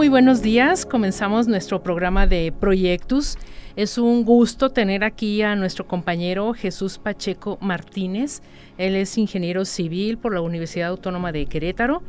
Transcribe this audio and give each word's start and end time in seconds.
Muy 0.00 0.08
buenos 0.08 0.40
días. 0.40 0.86
Comenzamos 0.86 1.46
nuestro 1.46 1.82
programa 1.82 2.26
de 2.26 2.54
Proyectos. 2.58 3.36
Es 3.76 3.98
un 3.98 4.24
gusto 4.24 4.70
tener 4.70 5.04
aquí 5.04 5.42
a 5.42 5.54
nuestro 5.56 5.86
compañero 5.86 6.54
Jesús 6.54 6.96
Pacheco 6.96 7.58
Martínez. 7.60 8.40
Él 8.78 8.96
es 8.96 9.18
ingeniero 9.18 9.66
civil 9.66 10.16
por 10.16 10.32
la 10.32 10.40
Universidad 10.40 10.88
Autónoma 10.88 11.32
de 11.32 11.44
Querétaro. 11.44 12.02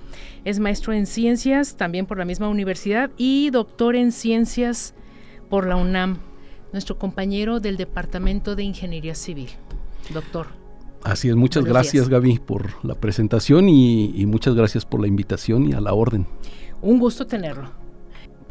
Es 0.46 0.62
maestro 0.62 0.94
en 0.94 1.06
ciencias 1.06 1.76
también 1.76 2.06
por 2.06 2.18
la 2.18 2.24
misma 2.24 2.48
universidad 2.48 3.12
y 3.18 3.50
doctor 3.50 3.98
en 3.98 4.14
ciencias 4.14 4.94
por 5.50 5.68
la 5.68 5.76
UNAM. 5.76 6.20
Nuestro 6.72 6.98
compañero 6.98 7.60
del 7.60 7.76
Departamento 7.76 8.56
de 8.56 8.64
Ingeniería 8.64 9.16
Civil. 9.16 9.50
Doctor. 10.14 10.48
Así 11.04 11.28
es, 11.28 11.36
muchas 11.36 11.66
gracias 11.66 12.08
Gaby 12.08 12.40
por 12.40 12.70
la 12.86 12.96
presentación 12.96 13.68
y, 13.68 14.14
y 14.16 14.26
muchas 14.28 14.56
gracias 14.56 14.86
por 14.86 15.02
la 15.02 15.08
invitación 15.08 15.68
y 15.68 15.74
a 15.74 15.82
la 15.82 15.94
orden. 15.94 16.26
Un 16.82 16.98
gusto 16.98 17.28
tenerlo. 17.28 17.81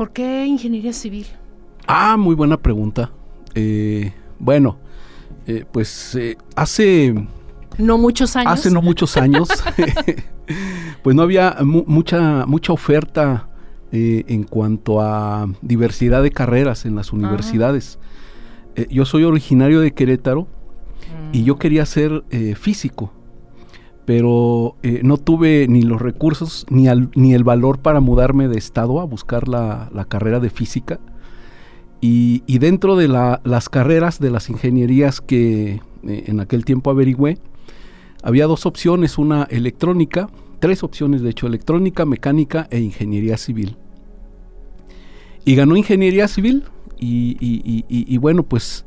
¿Por 0.01 0.15
qué 0.15 0.47
ingeniería 0.47 0.95
civil? 0.95 1.27
Ah, 1.87 2.17
muy 2.17 2.35
buena 2.35 2.57
pregunta. 2.57 3.11
Eh, 3.55 4.15
bueno, 4.39 4.79
eh, 5.47 5.67
pues 5.71 6.15
eh, 6.15 6.39
hace... 6.57 7.15
No 7.77 7.99
muchos 7.99 8.35
años. 8.35 8.51
Hace 8.51 8.71
no 8.71 8.81
muchos 8.81 9.19
años, 9.19 9.51
pues 11.03 11.15
no 11.15 11.21
había 11.21 11.59
mucha, 11.61 12.47
mucha 12.47 12.73
oferta 12.73 13.51
en 13.93 14.45
cuanto 14.45 15.03
a 15.03 15.47
diversidad 15.61 16.23
de 16.23 16.31
carreras 16.31 16.87
en 16.87 16.95
las 16.95 17.13
universidades. 17.13 17.99
yo 18.89 19.05
soy 19.05 19.25
originario 19.25 19.83
de 19.83 19.93
Querétaro 19.93 20.49
y 21.31 21.45
yo 21.45 21.57
mm. 21.57 21.59
quería 21.59 21.85
ser 21.85 22.25
físico 22.57 23.13
pero 24.05 24.77
eh, 24.83 25.01
no 25.05 25.19
tuve 25.19 25.67
ni 25.69 25.83
los 25.83 26.01
recursos 26.01 26.67
ni, 26.71 26.87
ni, 27.15 27.35
el 27.35 27.45
valor 27.45 27.79
para 27.79 28.01
mudarme 28.01 28.49
de 28.49 28.59
estado 28.59 29.01
a 29.01 29.05
buscar 29.05 29.49
la, 29.49 29.89
carrera 30.09 30.41
de 30.41 30.51
física. 30.51 30.99
Y, 32.01 32.41
dentro 32.59 32.97
de 32.97 33.09
las 33.09 33.69
carreras 33.69 34.21
de 34.21 34.31
las 34.31 34.49
ingenierías 34.49 35.21
que 35.21 35.81
eh, 36.03 36.25
en 36.27 36.41
aquel 36.41 36.65
tiempo 36.65 36.91
averigüé, 36.91 37.39
había 38.23 38.47
dos 38.47 38.67
opciones, 38.67 39.19
una 39.19 39.45
electrónica, 39.45 40.29
tres 40.61 40.83
opciones 40.83 41.23
de 41.23 41.31
hecho, 41.31 41.47
electrónica, 41.47 42.05
mecánica 42.07 42.69
e 42.71 42.81
ingeniería 42.81 43.37
civil. 43.37 43.77
Y 45.45 45.55
ganó 45.55 45.77
ingeniería 45.77 46.27
civil 46.27 46.65
y, 46.99 47.37
y 47.89 48.19
bueno, 48.19 48.43
pues 48.43 48.85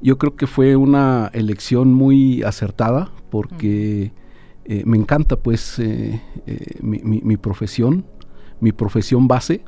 yo 0.00 0.18
creo 0.18 0.36
que 0.36 0.46
fue 0.46 0.74
una 0.74 1.30
elección 1.34 1.92
muy 1.92 2.42
acertada 2.42 3.10
porque... 3.30 4.12
Eh, 4.66 4.82
me 4.86 4.96
encanta 4.96 5.36
pues 5.36 5.78
eh, 5.78 6.20
eh, 6.46 6.78
mi, 6.80 7.36
profesión, 7.36 8.06
mi 8.60 8.72
profesión 8.72 9.28
base. 9.28 9.62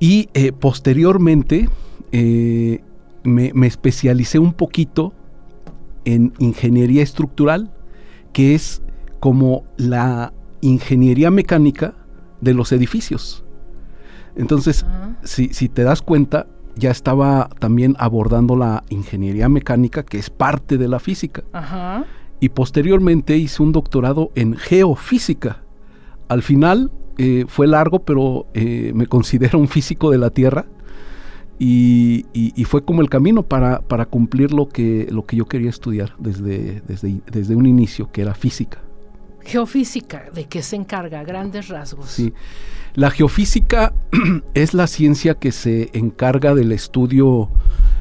Y 0.00 0.28
posteriormente 0.58 1.68
me, 2.12 3.52
me, 3.54 3.66
especialicé 3.66 4.38
un 4.38 4.52
poquito 4.52 5.14
en 6.04 6.32
ingeniería 6.38 7.02
estructural, 7.02 7.72
que 8.32 8.54
es 8.54 8.82
como 9.20 9.64
la 9.76 10.34
ingeniería 10.60 11.30
mecánica 11.30 11.94
de 12.40 12.54
los 12.54 12.72
edificios. 12.72 13.44
Entonces, 14.36 14.84
si, 15.22 15.54
si 15.54 15.68
te 15.68 15.84
das 15.84 16.02
cuenta, 16.02 16.48
ya 16.76 16.90
estaba 16.90 17.48
también 17.60 17.94
abordando 17.98 18.56
la 18.56 18.82
ingeniería 18.90 19.48
mecánica, 19.48 20.02
que 20.02 20.18
es 20.18 20.28
parte 20.28 20.76
de 20.76 20.88
la 20.88 20.98
física. 20.98 21.44
Ajá 21.52 22.04
y 22.44 22.50
posteriormente 22.50 23.38
hice 23.38 23.62
un 23.62 23.72
doctorado 23.72 24.30
en 24.34 24.54
geofísica. 24.54 25.62
Al 26.28 26.42
final 26.42 26.90
eh, 27.16 27.46
fue 27.48 27.66
largo, 27.66 28.00
pero 28.00 28.48
eh, 28.52 28.92
me 28.94 29.06
considero 29.06 29.58
un 29.58 29.66
físico 29.66 30.10
de 30.10 30.18
la 30.18 30.28
Tierra 30.28 30.66
y, 31.58 32.26
fue 32.66 32.84
como 32.84 33.00
el 33.00 33.08
camino 33.08 33.42
para, 33.42 33.80
para, 33.80 34.04
cumplir 34.04 34.52
lo 34.52 34.68
que, 34.68 35.06
lo 35.10 35.24
que 35.24 35.36
yo 35.36 35.46
quería 35.46 35.70
estudiar 35.70 36.14
desde, 36.18 36.82
desde, 36.86 37.22
desde 37.32 37.56
un 37.56 37.64
inicio, 37.64 38.12
que 38.12 38.20
era 38.20 38.34
física. 38.34 38.82
Geofísica, 39.40 40.24
¿de 40.34 40.44
qué 40.44 40.60
se 40.60 40.76
encarga? 40.76 41.24
Grandes 41.24 41.68
rasgos. 41.68 42.10
Sí. 42.10 42.34
La 42.94 43.10
geofísica 43.10 43.94
es 44.52 44.74
la 44.74 44.86
ciencia 44.86 45.34
que 45.36 45.50
se 45.50 45.88
encarga 45.94 46.54
del 46.54 46.72
estudio 46.72 47.48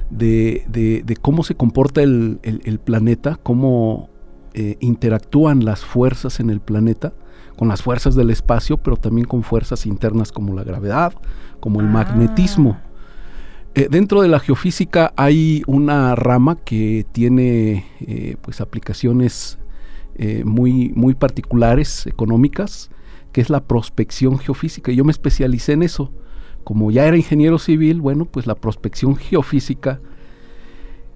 de, 0.10 0.66
de, 0.68 1.16
cómo 1.16 1.46
se 1.46 1.56
comporta 1.56 2.04
el, 2.04 2.42
el 2.44 2.80
planeta, 2.80 3.40
cómo, 3.42 4.10
eh, 4.54 4.78
interactúan 4.82 5.66
las 5.66 5.84
fuerzas 5.84 6.40
en 6.40 6.50
el 6.50 6.60
planeta 6.60 7.14
con 7.56 7.68
las 7.68 7.82
fuerzas 7.82 8.14
del 8.16 8.30
espacio, 8.30 8.78
pero 8.78 8.98
también 8.98 9.28
con 9.28 9.44
fuerzas 9.44 9.86
internas 9.86 10.32
como 10.32 10.54
la 10.56 10.64
gravedad, 10.64 11.14
como 11.60 11.82
el 11.82 11.88
magnetismo. 11.88 12.78
Ah. 12.80 12.88
Eh, 13.76 13.88
dentro 13.90 14.22
de 14.22 14.28
la 14.28 14.40
geofísica 14.40 15.12
hay 15.16 15.64
una 15.66 16.16
rama 16.16 16.58
que 16.58 17.06
tiene 17.12 17.86
eh, 18.02 18.38
pues 18.42 18.62
aplicaciones 18.62 19.58
muy, 20.46 20.94
muy 20.96 21.16
particulares, 21.16 22.06
económicas, 22.06 22.92
que 23.32 23.42
es 23.42 23.50
la 23.50 23.64
prospección 23.64 24.38
geofísica. 24.38 24.92
Y 24.92 24.98
yo 24.98 25.04
me 25.04 25.12
especialicé 25.12 25.74
en 25.74 25.82
eso. 25.82 26.12
Como 26.64 26.92
ya 26.92 27.08
era 27.08 27.18
ingeniero 27.18 27.58
civil, 27.58 28.00
bueno, 28.00 28.26
pues 28.26 28.46
la 28.46 28.54
prospección 28.54 29.16
geofísica 29.16 30.02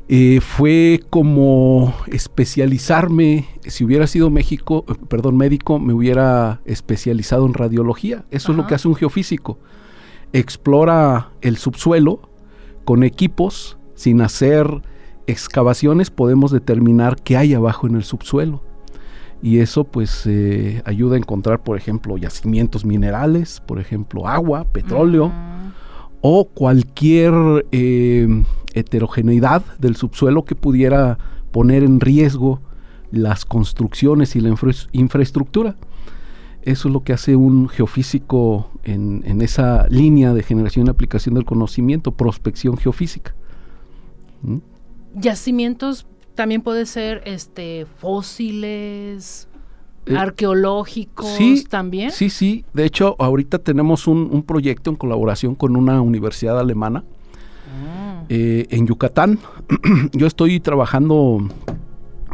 eh, 0.10 0.40
fue 0.40 1.02
como 1.10 1.94
especializarme, 2.08 3.46
si 3.66 3.84
hubiera 3.84 4.08
sido 4.08 4.30
México, 4.30 4.86
eh, 4.88 4.94
perdón, 5.10 5.36
médico, 5.36 5.80
me 5.80 5.94
hubiera 5.94 6.62
especializado 6.64 7.46
en 7.46 7.54
radiología. 7.54 8.24
Eso 8.32 8.54
es 8.54 8.58
lo 8.58 8.68
que 8.68 8.76
hace 8.76 8.88
un 8.88 8.96
geofísico. 8.96 9.60
Explora 10.32 11.32
el 11.42 11.58
subsuelo 11.58 12.30
con 12.86 13.04
equipos, 13.04 13.78
sin 13.96 14.22
hacer 14.22 14.82
excavaciones, 15.28 16.10
podemos 16.10 16.52
determinar 16.52 17.18
qué 17.22 17.36
hay 17.36 17.54
abajo 17.54 17.86
en 17.86 17.96
el 17.96 18.04
subsuelo. 18.06 18.64
Y 19.42 19.60
eso 19.60 19.84
pues 19.84 20.26
eh, 20.26 20.82
ayuda 20.86 21.16
a 21.16 21.20
encontrar, 21.20 21.64
por 21.64 21.78
ejemplo, 21.78 22.18
yacimientos 22.18 22.86
minerales, 22.86 23.62
por 23.68 23.78
ejemplo, 23.78 24.26
agua, 24.26 24.64
petróleo, 24.72 25.34
o 26.22 26.46
cualquier 26.46 27.66
heterogeneidad 28.80 29.64
del 29.80 29.96
subsuelo 29.96 30.46
que 30.46 30.56
pudiera 30.56 31.18
poner 31.52 31.84
en 31.84 32.00
riesgo 32.00 32.62
las 33.12 33.46
construcciones 33.46 34.36
y 34.36 34.42
la 34.42 34.54
infraestructura. 34.92 35.76
Eso 36.62 36.90
es 36.90 36.94
lo 36.94 37.04
que 37.04 37.14
hace 37.14 37.36
un 37.36 37.70
geofísico 37.70 38.70
en, 38.84 39.42
esa 39.42 39.88
línea 39.88 40.34
de 40.34 40.44
generación 40.44 40.88
y 40.88 40.90
aplicación 40.90 41.36
del 41.36 41.46
conocimiento, 41.46 42.12
prospección 42.12 42.78
geofísica. 42.78 43.34
¿Mm? 44.42 44.58
Yacimientos 45.16 46.06
también 46.36 46.62
puede 46.62 46.86
ser 46.86 47.24
este 47.26 47.86
fósiles, 48.00 49.48
eh, 50.06 50.18
arqueológicos 50.18 51.38
también. 51.70 52.12
Sí, 52.12 52.30
sí. 52.30 52.66
De 52.74 52.86
hecho, 52.86 53.16
ahorita 53.18 53.60
tenemos 53.60 54.06
un, 54.08 54.30
un, 54.32 54.44
proyecto 54.44 54.90
en 54.90 54.98
colaboración 54.98 55.56
con 55.56 55.76
una 55.76 56.02
universidad 56.02 56.60
alemana 56.60 57.04
eh, 58.30 58.68
en 58.72 58.88
Yucatán. 58.88 59.40
yo 60.14 60.28
estoy 60.28 60.60
trabajando 60.60 61.48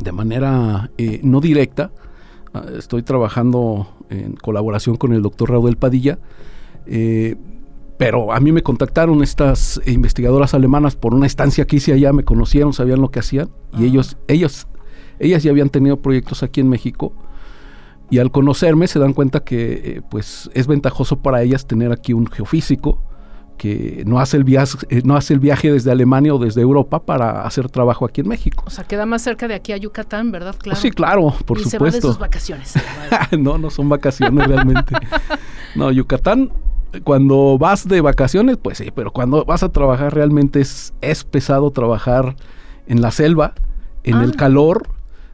de 0.04 0.12
manera 0.12 0.90
eh, 0.98 1.20
no 1.24 1.40
directa, 1.40 1.92
ah, 2.54 2.66
estoy 2.78 3.04
trabajando 3.04 3.88
en 4.10 4.36
colaboración 4.36 4.96
con 4.96 5.14
el 5.14 5.22
doctor 5.22 5.52
Raúl 5.52 5.78
Padilla, 5.78 6.18
eh, 6.88 7.36
pero 7.98 8.34
a 8.34 8.40
mí 8.40 8.52
me 8.52 8.64
contactaron 8.64 9.22
estas 9.22 9.80
investigadoras 9.86 10.56
alemanas 10.56 10.96
por 10.96 11.14
una 11.14 11.28
estancia 11.28 11.66
que 11.66 11.76
hice 11.76 11.94
allá, 11.94 12.12
me 12.12 12.24
conocieron, 12.24 12.74
sabían 12.74 13.00
lo 13.00 13.12
que 13.12 13.20
hacían, 13.20 13.50
y 13.78 13.86
ellos, 13.86 14.18
ellos, 14.28 14.68
ellas 15.20 15.44
ya 15.44 15.52
habían 15.52 15.70
tenido 15.70 16.02
proyectos 16.02 16.42
aquí 16.42 16.60
en 16.60 16.70
México, 16.70 17.14
y 18.10 18.18
al 18.18 18.32
conocerme 18.32 18.88
se 18.88 18.98
dan 18.98 19.14
cuenta 19.14 19.42
que 19.42 20.02
pues 20.10 20.50
es 20.56 20.66
ventajoso 20.66 21.22
para 21.22 21.44
ellas 21.44 21.68
tener 21.68 21.92
aquí 21.92 22.14
un 22.14 22.26
geofísico, 22.26 23.00
que 23.58 24.04
no 24.06 24.20
hace 24.20 24.38
el 24.38 24.44
viaje, 24.44 24.78
eh, 24.90 25.02
no 25.04 25.16
hace 25.16 25.34
el 25.34 25.40
viaje 25.40 25.72
desde 25.72 25.92
Alemania 25.92 26.34
o 26.34 26.40
desde 26.40 26.62
Europa 26.62 27.04
para 27.04 27.46
hacer 27.46 27.70
trabajo 27.70 28.06
aquí 28.06 28.22
en 28.22 28.28
México. 28.28 28.64
O 28.68 28.70
sea, 28.70 28.84
queda 28.84 29.06
más 29.06 29.22
cerca 29.22 29.48
de 29.48 29.56
aquí 29.56 29.72
a 29.72 29.78
Yucatán, 29.78 30.32
¿verdad? 30.32 30.56
Claro. 30.58 30.80
sí, 30.80 30.92
claro, 30.92 31.34
por 31.46 31.60
y 31.60 31.64
supuesto. 31.64 31.78
Se 31.78 31.78
va 31.80 31.92
de 31.92 32.02
sus 32.02 32.20
vacaciones. 32.20 32.74
no, 33.40 33.58
no 33.58 33.70
son 33.70 33.90
vacaciones 33.90 34.48
realmente. 34.48 34.96
no, 35.76 35.92
Yucatán, 35.92 36.52
cuando 37.04 37.58
vas 37.58 37.88
de 37.88 38.02
vacaciones, 38.02 38.58
pues 38.58 38.78
sí, 38.78 38.92
pero 38.94 39.12
cuando 39.12 39.46
vas 39.46 39.64
a 39.64 39.70
trabajar 39.70 40.14
realmente 40.14 40.62
es, 40.62 40.94
es 41.02 41.24
pesado 41.24 41.72
trabajar 41.72 42.36
en 42.88 43.02
la 43.02 43.12
selva, 43.12 43.54
en 44.04 44.18
el 44.18 44.32
ah. 44.32 44.38
calor, 44.38 44.90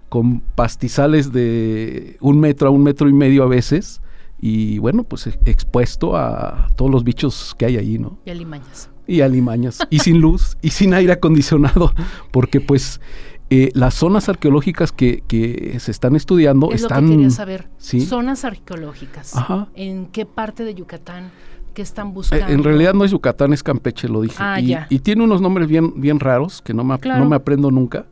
con 0.09 0.41
pastizales 0.41 1.31
de 1.31 2.17
un 2.19 2.39
metro 2.39 2.67
a 2.67 2.71
un 2.71 2.83
metro 2.83 3.07
y 3.07 3.13
medio 3.13 3.43
a 3.43 3.47
veces 3.47 4.01
y 4.41 4.77
bueno, 4.79 5.03
pues 5.03 5.27
e, 5.27 5.39
expuesto 5.45 6.15
a 6.15 6.67
todos 6.75 6.89
los 6.89 7.03
bichos 7.03 7.55
que 7.57 7.65
hay 7.65 7.77
ahí, 7.77 7.99
¿no? 7.99 8.19
Y 8.25 8.29
alimañas. 8.29 8.89
Y 9.07 9.21
alimañas. 9.21 9.79
y 9.89 9.99
sin 9.99 10.21
luz 10.21 10.57
y 10.61 10.69
sin 10.69 10.93
aire 10.93 11.13
acondicionado, 11.13 11.93
porque 12.31 12.61
pues 12.61 13.01
eh, 13.49 13.71
las 13.73 13.95
zonas 13.95 14.29
arqueológicas 14.29 14.91
que, 14.91 15.23
que, 15.27 15.77
se 15.79 15.91
están 15.91 16.15
estudiando 16.15 16.71
es 16.71 16.83
están... 16.83 17.05
Lo 17.05 17.09
que 17.09 17.15
quería 17.15 17.29
saber. 17.31 17.67
¿Sí? 17.77 18.01
Zonas 18.01 18.45
arqueológicas. 18.45 19.35
Ajá. 19.35 19.67
¿En 19.73 20.05
qué 20.07 20.25
parte 20.25 20.63
de 20.63 20.75
Yucatán? 20.75 21.31
¿Qué 21.73 21.81
están 21.81 22.09
eh, 22.09 22.11
buscando? 22.13 22.47
en 22.47 22.63
realidad 22.63 22.93
no 22.93 23.05
es 23.05 23.11
Yucatán, 23.11 23.51
es 23.53 23.63
Campeche, 23.63 24.07
lo 24.07 24.21
dije. 24.21 24.37
Ah, 24.39 24.59
y, 24.59 24.67
ya. 24.67 24.87
y, 24.89 24.99
tiene 24.99 25.23
unos 25.23 25.41
nombres 25.41 25.67
bien, 25.67 25.99
bien 25.99 26.19
raros 26.19 26.61
que 26.61 26.73
no 26.73 26.83
me, 26.83 26.97
no 26.97 27.25
me 27.27 27.35
aprendo 27.35 27.71
nunca. 27.71 28.05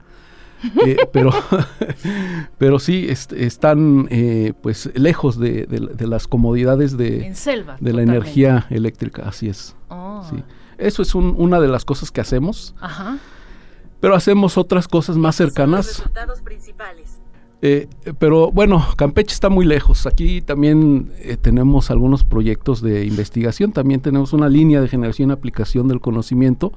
Eh, 0.86 0.98
pero, 1.12 1.31
pero 2.57 2.80
sí 2.80 3.07
están 3.09 4.07
eh, 4.09 4.54
pues 4.62 4.89
lejos 4.95 5.39
de, 5.39 5.68
las 6.00 6.27
comodidades 6.27 6.98
de, 6.98 7.33
de 7.80 7.94
la 7.94 8.01
energía 8.01 8.65
eléctrica, 8.69 9.24
así 9.27 9.50
es. 9.50 9.75
Oh. 9.89 10.24
Eso 10.77 11.01
es 11.01 11.15
una 11.15 11.59
de 11.59 11.68
las 11.68 11.86
cosas 11.86 12.12
que 12.12 12.21
hacemos. 12.21 12.75
Pero 14.00 14.15
hacemos 14.15 14.57
otras 14.57 14.88
cosas 14.88 15.18
más 15.18 15.36
cercanas. 15.36 16.04
Eh, 17.63 17.88
pero 18.19 18.51
bueno, 18.51 18.86
Campeche 18.95 19.33
está 19.33 19.50
muy 19.50 19.65
lejos. 19.65 20.06
Aquí 20.06 20.42
también 20.42 21.12
tenemos 21.42 21.89
algunos 21.89 22.24
proyectos 22.24 22.83
de 22.83 23.06
investigación. 23.06 23.71
También 23.71 24.01
tenemos 24.01 24.33
una 24.33 24.50
línea 24.50 24.81
de 24.81 24.88
generación 24.88 25.31
y 25.31 25.33
aplicación 25.33 25.88
del 25.88 26.00
conocimiento 26.00 26.74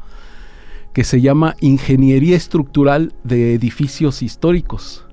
que 0.92 1.04
se 1.04 1.20
llama 1.20 1.56
Ingeniería 1.60 2.36
Estructural 2.36 3.12
de 3.22 3.54
Edificios 3.54 4.22
Históricos. 4.22 5.06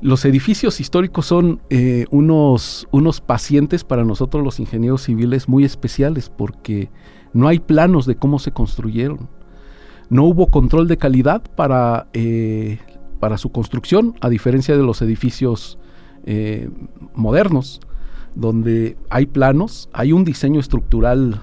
Los 0.00 0.24
edificios 0.24 0.80
históricos 0.80 1.26
son 1.26 1.60
eh, 1.68 2.06
unos, 2.10 2.88
unos 2.90 3.20
pacientes 3.20 3.84
para 3.84 4.04
nosotros 4.04 4.42
los 4.42 4.58
ingenieros 4.58 5.02
civiles 5.02 5.46
muy 5.46 5.64
especiales 5.64 6.30
porque 6.30 6.90
no 7.34 7.48
hay 7.48 7.58
planos 7.58 8.06
de 8.06 8.16
cómo 8.16 8.38
se 8.38 8.52
construyeron. 8.52 9.28
No 10.08 10.24
hubo 10.24 10.46
control 10.46 10.88
de 10.88 10.96
calidad 10.96 11.42
para, 11.54 12.08
eh, 12.14 12.78
para 13.20 13.36
su 13.36 13.52
construcción, 13.52 14.14
a 14.22 14.30
diferencia 14.30 14.74
de 14.74 14.82
los 14.82 15.02
edificios 15.02 15.78
eh, 16.24 16.70
modernos, 17.14 17.80
donde 18.34 18.96
hay 19.10 19.26
planos, 19.26 19.90
hay 19.92 20.12
un 20.12 20.24
diseño 20.24 20.60
estructural 20.60 21.42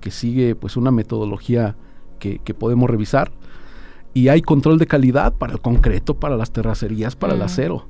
que 0.00 0.10
sigue 0.10 0.54
pues 0.54 0.78
una 0.78 0.90
metodología 0.90 1.76
que, 2.44 2.54
podemos 2.54 2.88
revisar. 2.88 3.32
Y 4.14 4.28
hay 4.28 4.40
control 4.42 4.78
de 4.78 4.86
calidad 4.86 5.34
para 5.34 5.52
el 5.52 5.60
concreto, 5.60 6.14
para 6.14 6.36
las 6.36 6.50
terracerías, 6.50 7.16
para 7.16 7.34
el 7.34 7.42
acero. 7.42 7.86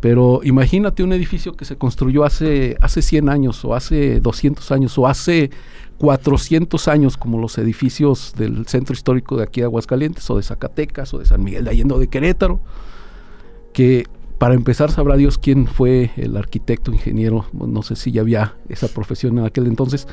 Pero 0.00 0.40
imagínate 0.42 1.02
un 1.02 1.12
edificio 1.12 1.54
que 1.54 1.64
se 1.64 1.76
construyó 1.76 2.24
hace, 2.24 2.76
hace 2.80 3.02
100 3.02 3.28
años 3.28 3.64
o 3.64 3.74
hace 3.74 4.20
200 4.20 4.70
años 4.72 4.96
o 4.98 5.06
hace 5.06 5.50
400 5.98 6.88
años 6.88 7.16
como 7.16 7.38
los 7.38 7.56
edificios 7.58 8.34
del 8.36 8.66
centro 8.66 8.94
histórico 8.94 9.36
de 9.36 9.44
aquí 9.44 9.60
de 9.60 9.66
Aguascalientes 9.66 10.28
o 10.30 10.36
de 10.36 10.42
Zacatecas 10.42 11.14
o 11.14 11.18
de 11.18 11.24
San 11.24 11.42
Miguel 11.42 11.64
de 11.64 11.70
Allende 11.70 11.98
de 11.98 12.08
Querétaro, 12.08 12.60
que 13.72 14.06
para 14.38 14.54
empezar 14.54 14.90
sabrá 14.90 15.16
Dios 15.16 15.38
quién 15.38 15.66
fue 15.66 16.10
el 16.16 16.36
arquitecto, 16.36 16.92
ingeniero, 16.92 17.46
no 17.52 17.82
sé 17.82 17.96
si 17.96 18.12
ya 18.12 18.20
había 18.20 18.54
esa 18.68 18.88
profesión 18.88 19.38
en 19.38 19.46
aquel 19.46 19.66
entonces, 19.66 20.06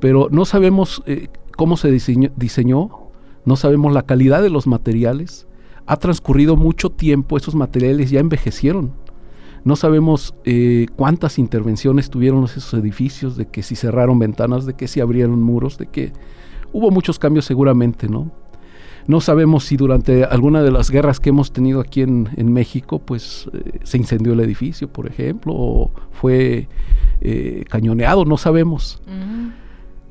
pero 0.00 0.28
no 0.30 0.44
sabemos 0.44 1.02
eh, 1.06 1.28
cómo 1.56 1.76
se 1.76 1.90
diseñó, 1.90 3.10
no 3.44 3.56
sabemos 3.56 3.92
la 3.92 4.02
calidad 4.02 4.42
de 4.42 4.50
los 4.50 4.66
materiales. 4.66 5.46
Ha 5.86 5.96
transcurrido 5.96 6.56
mucho 6.56 6.90
tiempo, 6.90 7.36
esos 7.36 7.54
materiales 7.54 8.10
ya 8.10 8.20
envejecieron. 8.20 8.92
No 9.64 9.74
sabemos 9.74 10.34
eh, 10.44 10.86
cuántas 10.96 11.38
intervenciones 11.38 12.10
tuvieron 12.10 12.44
esos 12.44 12.72
edificios, 12.74 13.36
de 13.36 13.46
que 13.46 13.62
si 13.62 13.74
cerraron 13.74 14.18
ventanas, 14.18 14.66
de 14.66 14.74
que 14.74 14.86
si 14.86 15.00
abrieron 15.00 15.42
muros, 15.42 15.78
de 15.78 15.86
que 15.86 16.12
hubo 16.72 16.90
muchos 16.90 17.18
cambios 17.18 17.46
seguramente, 17.46 18.08
¿no? 18.08 18.30
No 19.06 19.20
sabemos 19.20 19.64
si 19.64 19.76
durante 19.76 20.24
alguna 20.24 20.62
de 20.62 20.72
las 20.72 20.90
guerras 20.90 21.20
que 21.20 21.30
hemos 21.30 21.52
tenido 21.52 21.80
aquí 21.80 22.02
en, 22.02 22.52
México, 22.52 22.98
pues 22.98 23.48
eh, 23.52 23.78
se 23.84 23.98
incendió 23.98 24.32
el 24.32 24.40
edificio, 24.40 24.88
por 24.88 25.06
ejemplo, 25.06 25.52
o 25.54 25.90
fue 26.10 26.68
eh, 27.20 27.64
cañoneado, 27.68 28.24
no 28.24 28.36
sabemos. 28.36 29.00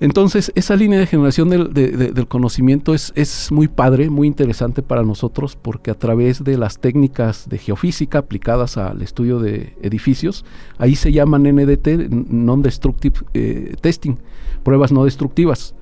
Entonces, 0.02 0.52
esa 0.56 0.76
línea 0.76 1.00
de 1.00 1.08
generación 1.08 1.50
del, 1.50 2.28
conocimiento 2.28 2.94
es, 2.94 3.14
es, 3.16 3.50
muy 3.52 3.70
padre, 3.70 4.10
muy 4.10 4.28
interesante 4.28 4.82
para 4.82 5.04
nosotros, 5.04 5.56
porque 5.56 5.90
a 5.90 5.94
través 5.94 6.44
de 6.44 6.58
las 6.58 6.80
técnicas 6.80 7.48
de 7.48 7.58
geofísica 7.58 8.20
aplicadas 8.20 8.76
al 8.78 9.02
estudio 9.02 9.40
de 9.40 9.78
edificios, 9.82 10.44
ahí 10.78 10.96
se 10.96 11.14
llaman 11.14 11.44
NDT, 11.44 12.10
Non-Destructive 12.10 13.22
eh, 13.34 13.76
Testing, 13.80 14.18
pruebas 14.64 14.92
no 14.92 15.06
destructivas. 15.06 15.76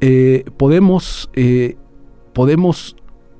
Eh, 0.00 0.44
podemos, 0.56 1.30
eh, 1.34 1.76
podemos 2.32 2.96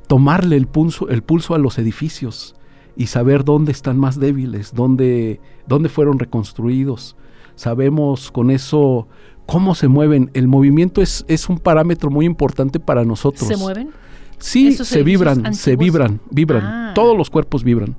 tomarle 0.07 0.57
el 0.57 0.69
pulso, 0.69 1.09
el 1.09 1.23
pulso 1.23 1.55
a 1.55 1.59
los 1.59 1.79
edificios 1.79 2.55
y 2.97 3.07
saber 3.07 3.45
dónde 3.45 3.73
están 3.73 3.99
más 3.99 4.21
débiles, 4.21 4.73
dónde, 4.73 5.41
dónde 5.67 5.89
fueron 5.89 6.21
reconstruidos. 6.21 7.17
Sabemos 7.55 8.31
con 8.31 8.51
eso 8.51 9.09
cómo 9.51 9.75
se 9.75 9.89
mueven. 9.89 10.31
El 10.33 10.47
movimiento 10.47 11.03
es, 11.03 11.25
es 11.27 11.49
un 11.49 11.59
parámetro 11.59 12.09
muy 12.09 12.25
importante 12.25 12.79
para 12.79 13.05
nosotros. 13.05 13.49
¿Se 13.49 13.57
mueven? 13.57 13.91
Sí, 14.39 14.73
se 14.73 15.03
vibran, 15.03 15.53
se 15.55 15.75
vibran, 15.75 16.21
vibran. 16.31 16.63
Ah. 16.65 16.93
Todos 16.95 17.17
los 17.17 17.29
cuerpos 17.31 17.65
vibran. 17.65 17.97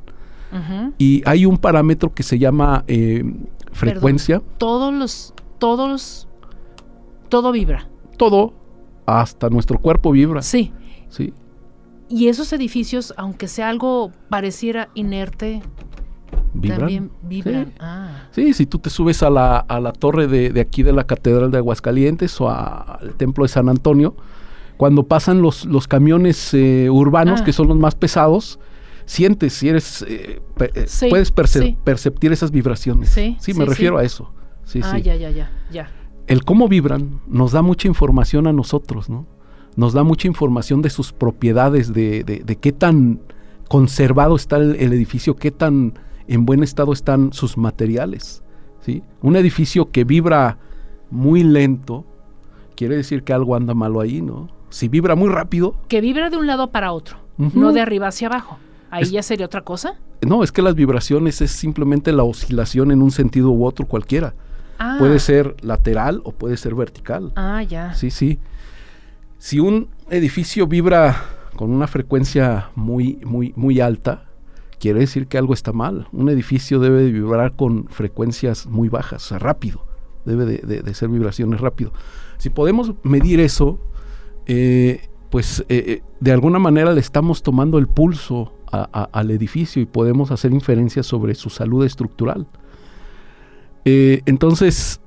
Y 0.97 1.21
hay 1.25 1.45
un 1.45 1.57
parámetro 1.57 2.13
que 2.13 2.23
se 2.23 2.39
llama 2.39 2.83
eh, 2.87 3.23
frecuencia. 3.71 4.41
todos 4.57 4.93
los, 4.93 5.33
todos 5.59 5.89
los, 5.89 6.27
todo 7.29 7.51
vibra. 7.51 7.87
Todo, 8.17 8.53
hasta 9.05 9.49
nuestro 9.49 9.77
cuerpo 9.79 10.11
vibra. 10.11 10.41
Sí. 10.41 10.71
Sí. 11.09 11.33
Y 12.09 12.27
esos 12.27 12.51
edificios, 12.53 13.13
aunque 13.17 13.47
sea 13.47 13.69
algo 13.69 14.11
pareciera 14.29 14.89
inerte, 14.93 15.61
¿Vibran? 16.53 17.11
vibran. 17.23 17.73
Ah. 17.79 18.27
Sí. 18.31 18.53
si 18.53 18.65
tú 18.65 18.79
te 18.79 18.89
subes 18.89 19.23
a 19.23 19.29
la, 19.29 19.57
a 19.57 19.79
la 19.79 19.93
torre 19.93 20.27
de, 20.27 20.59
aquí 20.59 20.83
de 20.83 20.91
la 20.91 21.05
Catedral 21.05 21.51
de 21.51 21.57
Aguascalientes 21.57 22.39
o 22.41 22.49
al 22.49 23.13
Templo 23.15 23.45
de 23.45 23.49
San 23.49 23.69
Antonio, 23.69 24.15
cuando 24.77 25.03
pasan 25.03 25.41
los, 25.41 25.65
los 25.65 25.87
camiones 25.87 26.53
eh, 26.53 26.89
urbanos, 26.89 27.41
ah. 27.41 27.43
que 27.43 27.53
son 27.53 27.67
los 27.67 27.77
más 27.77 27.95
pesados, 27.95 28.59
sientes, 29.05 29.53
si 29.53 29.69
eres, 29.69 30.03
eh, 30.07 30.41
eh, 30.59 30.87
puedes 31.09 31.31
perceptir 31.31 32.31
esas 32.31 32.51
vibraciones. 32.51 33.09
Sí, 33.09 33.37
sí 33.39 33.53
me 33.53 33.65
refiero 33.65 33.97
a 33.97 34.03
eso. 34.03 34.33
Sí, 34.65 34.81
ah, 34.83 34.97
ya, 34.97 35.15
ya, 35.15 35.29
ya, 35.29 35.51
ya. 35.71 35.89
El 36.27 36.43
cómo 36.43 36.67
vibran 36.67 37.21
nos 37.27 37.51
da 37.51 37.61
mucha 37.61 37.87
información 37.87 38.47
a 38.47 38.53
nosotros, 38.53 39.09
¿no? 39.09 39.25
Nos 39.75 39.93
da 39.93 40.03
mucha 40.03 40.27
información 40.27 40.81
de 40.81 40.89
sus 40.89 41.13
propiedades, 41.13 41.93
de, 41.93 42.23
de, 42.23 42.55
qué 42.57 42.71
tan 42.71 43.21
conservado 43.69 44.35
está 44.35 44.57
el 44.57 44.93
edificio, 44.93 45.35
qué 45.37 45.49
tan 45.49 45.93
en 46.33 46.45
buen 46.45 46.63
estado 46.63 46.93
están 46.93 47.33
sus 47.33 47.57
materiales. 47.57 48.43
¿sí? 48.81 49.03
Un 49.21 49.35
edificio 49.35 49.91
que 49.91 50.03
vibra 50.03 50.57
muy 51.09 51.43
lento, 51.43 52.05
quiere 52.75 52.95
decir 52.95 53.23
que 53.23 53.33
algo 53.33 53.55
anda 53.55 53.73
malo 53.73 53.99
ahí, 53.99 54.21
¿no? 54.21 54.47
Si 54.69 54.87
vibra 54.87 55.15
muy 55.15 55.29
rápido. 55.29 55.75
Que 55.89 55.99
vibra 55.99 56.29
de 56.29 56.37
un 56.37 56.47
lado 56.47 56.71
para 56.71 56.93
otro, 56.93 57.17
no 57.37 57.73
de 57.73 57.81
arriba 57.81 58.07
hacia 58.07 58.27
abajo. 58.27 58.57
Ahí 58.89 59.11
ya 59.11 59.23
sería 59.23 59.45
otra 59.45 59.61
cosa. 59.61 59.99
No, 60.21 60.43
es 60.43 60.51
que 60.51 60.61
las 60.61 60.75
vibraciones 60.75 61.41
es 61.41 61.51
simplemente 61.51 62.11
la 62.11 62.23
oscilación 62.23 62.91
en 62.91 63.01
un 63.01 63.11
sentido 63.11 63.49
u 63.51 63.65
otro 63.65 63.85
cualquiera. 63.85 64.33
Ah. 64.79 64.95
Puede 64.99 65.19
ser 65.19 65.55
lateral 65.61 66.21
o 66.23 66.31
puede 66.31 66.57
ser 66.57 66.75
vertical. 66.75 67.33
Ah, 67.35 67.63
ya. 67.63 67.93
Sí, 67.93 68.09
sí. 68.09 68.39
Si 69.37 69.59
un 69.59 69.89
edificio 70.09 70.67
vibra 70.67 71.23
con 71.55 71.71
una 71.71 71.87
frecuencia 71.87 72.69
muy, 72.75 73.19
muy, 73.25 73.53
muy 73.55 73.81
alta, 73.81 74.30
quiere 74.81 75.01
decir 75.01 75.27
que 75.27 75.37
algo 75.37 75.53
está 75.53 75.71
mal. 75.71 76.07
Un 76.11 76.27
edificio 76.29 76.79
debe 76.79 77.03
de 77.03 77.11
vibrar 77.11 77.55
con 77.55 77.85
frecuencias 77.87 78.65
muy 78.65 78.89
bajas, 78.89 79.31
rápido. 79.39 79.85
Debe 80.25 80.45
de, 80.45 80.93
ser 80.95 81.09
vibraciones 81.09 81.61
rápido. 81.61 81.93
Si 82.39 82.49
podemos 82.49 82.93
medir 83.03 83.39
eso, 83.39 83.79
eh, 84.47 85.07
pues 85.29 85.63
eh, 85.69 85.83
eh, 85.87 86.03
de 86.19 86.31
alguna 86.31 86.57
manera 86.57 86.93
le 86.93 86.99
estamos 86.99 87.43
tomando 87.43 87.77
el 87.77 87.87
pulso 87.87 88.53
al 88.71 89.31
edificio 89.31 89.81
y 89.81 89.85
podemos 89.85 90.31
hacer 90.31 90.51
inferencias 90.51 91.05
sobre 91.05 91.35
su 91.35 91.49
salud 91.49 91.85
estructural. 91.85 92.47
entonces, 93.83 95.01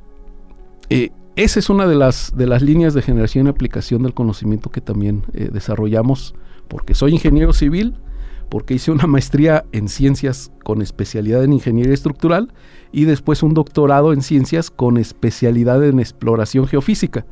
esa 0.91 1.59
es 1.59 1.71
una 1.71 1.87
de 1.87 1.95
las, 1.95 2.37
de 2.37 2.47
las 2.47 2.61
líneas 2.61 2.93
de 2.93 3.01
generación 3.01 3.47
y 3.47 3.51
aplicación 3.51 4.03
del 4.03 4.13
conocimiento 4.13 4.71
que 4.71 4.83
también 4.83 5.23
desarrollamos, 5.33 6.35
porque 6.69 6.95
soy 6.95 7.13
ingeniero 7.13 7.55
civil, 7.55 7.97
porque 8.49 8.75
hice 8.75 8.91
una 8.91 9.07
maestría 9.07 9.65
en 9.73 9.89
ciencias 9.89 10.51
con 10.63 10.83
especialidad 10.83 11.45
en 11.45 11.53
ingeniería 11.53 11.95
estructural 11.95 12.53
y 12.93 13.05
después 13.05 13.43
un 13.43 13.55
doctorado 13.55 14.13
en 14.13 14.23
ciencias 14.23 14.71
con 14.71 14.97
especialidad 14.97 15.85
en 15.85 15.99
exploración 15.99 16.67
geofísica. 16.67 17.27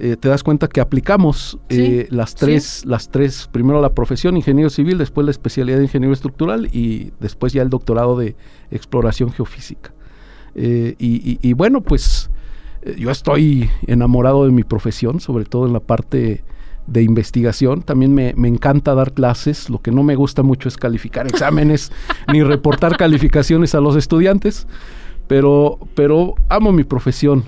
Eh, 0.00 0.16
te 0.16 0.28
das 0.28 0.44
cuenta 0.44 0.68
que 0.68 0.80
aplicamos 0.80 1.58
eh, 1.68 2.06
las 2.10 2.36
tres, 2.36 2.84
las 2.86 3.08
tres, 3.10 3.48
primero 3.50 3.80
la 3.80 3.94
profesión 3.94 4.36
ingeniero 4.36 4.70
civil, 4.70 4.96
después 4.96 5.24
la 5.24 5.32
especialidad 5.32 5.78
de 5.78 5.84
ingeniero 5.84 6.12
estructural 6.12 6.68
y 6.72 7.12
después 7.18 7.52
ya 7.52 7.62
el 7.62 7.68
doctorado 7.68 8.16
de 8.16 8.36
exploración 8.70 9.32
geofísica. 9.32 9.92
y, 10.54 11.52
bueno, 11.54 11.80
pues 11.80 12.30
eh, 12.82 12.96
yo 12.98 13.10
estoy 13.10 13.70
enamorado 13.86 14.44
de 14.44 14.52
mi 14.52 14.62
profesión, 14.62 15.20
sobre 15.20 15.44
todo 15.44 15.66
en 15.66 15.72
la 15.72 15.80
parte 15.80 16.44
de 16.88 17.02
investigación. 17.02 17.82
También 17.82 18.14
me, 18.14 18.30
encanta 18.48 18.94
dar 18.94 19.12
clases. 19.12 19.70
Lo 19.70 19.80
que 19.80 19.92
no 19.92 20.02
me 20.02 20.16
gusta 20.16 20.42
mucho 20.42 20.68
es 20.68 20.76
calificar 20.76 21.26
exámenes 21.28 21.92
ni 22.32 22.42
reportar 22.42 22.96
calificaciones 22.96 23.74
a 23.74 23.80
los 23.80 23.94
estudiantes. 23.94 24.66
Pero, 25.28 25.78
pero 25.94 26.34
amo 26.48 26.72
mi 26.72 26.84
profesión. 26.84 27.44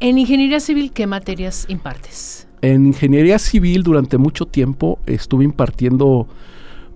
En 0.00 0.16
ingeniería 0.16 0.60
civil, 0.60 0.92
¿qué 0.92 1.06
materias 1.06 1.66
impartes? 1.68 2.48
En 2.62 2.86
ingeniería 2.86 3.38
civil 3.38 3.82
durante 3.82 4.16
mucho 4.16 4.46
tiempo 4.46 4.98
estuve 5.06 5.44
impartiendo 5.44 6.26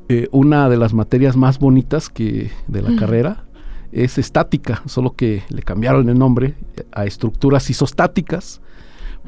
eh, 0.08 0.28
una 0.32 0.68
de 0.68 0.76
las 0.76 0.94
materias 0.94 1.37
más 1.37 1.58
bonitas 1.58 2.08
que 2.08 2.50
de 2.66 2.82
la 2.82 2.96
carrera, 2.96 3.44
es 3.92 4.18
estática, 4.18 4.82
solo 4.87 5.14
que 5.14 5.42
le 5.50 5.62
cambiaron 5.62 6.08
el 6.08 6.18
nombre 6.18 6.54
a 6.92 7.04
estructuras 7.04 7.68
isostáticas, 7.70 8.61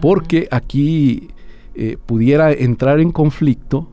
porque 0.00 0.48
aquí 0.50 1.28
eh, 1.74 1.96
pudiera 2.04 2.52
entrar 2.52 3.00
en 3.00 3.10
conflicto 3.10 3.88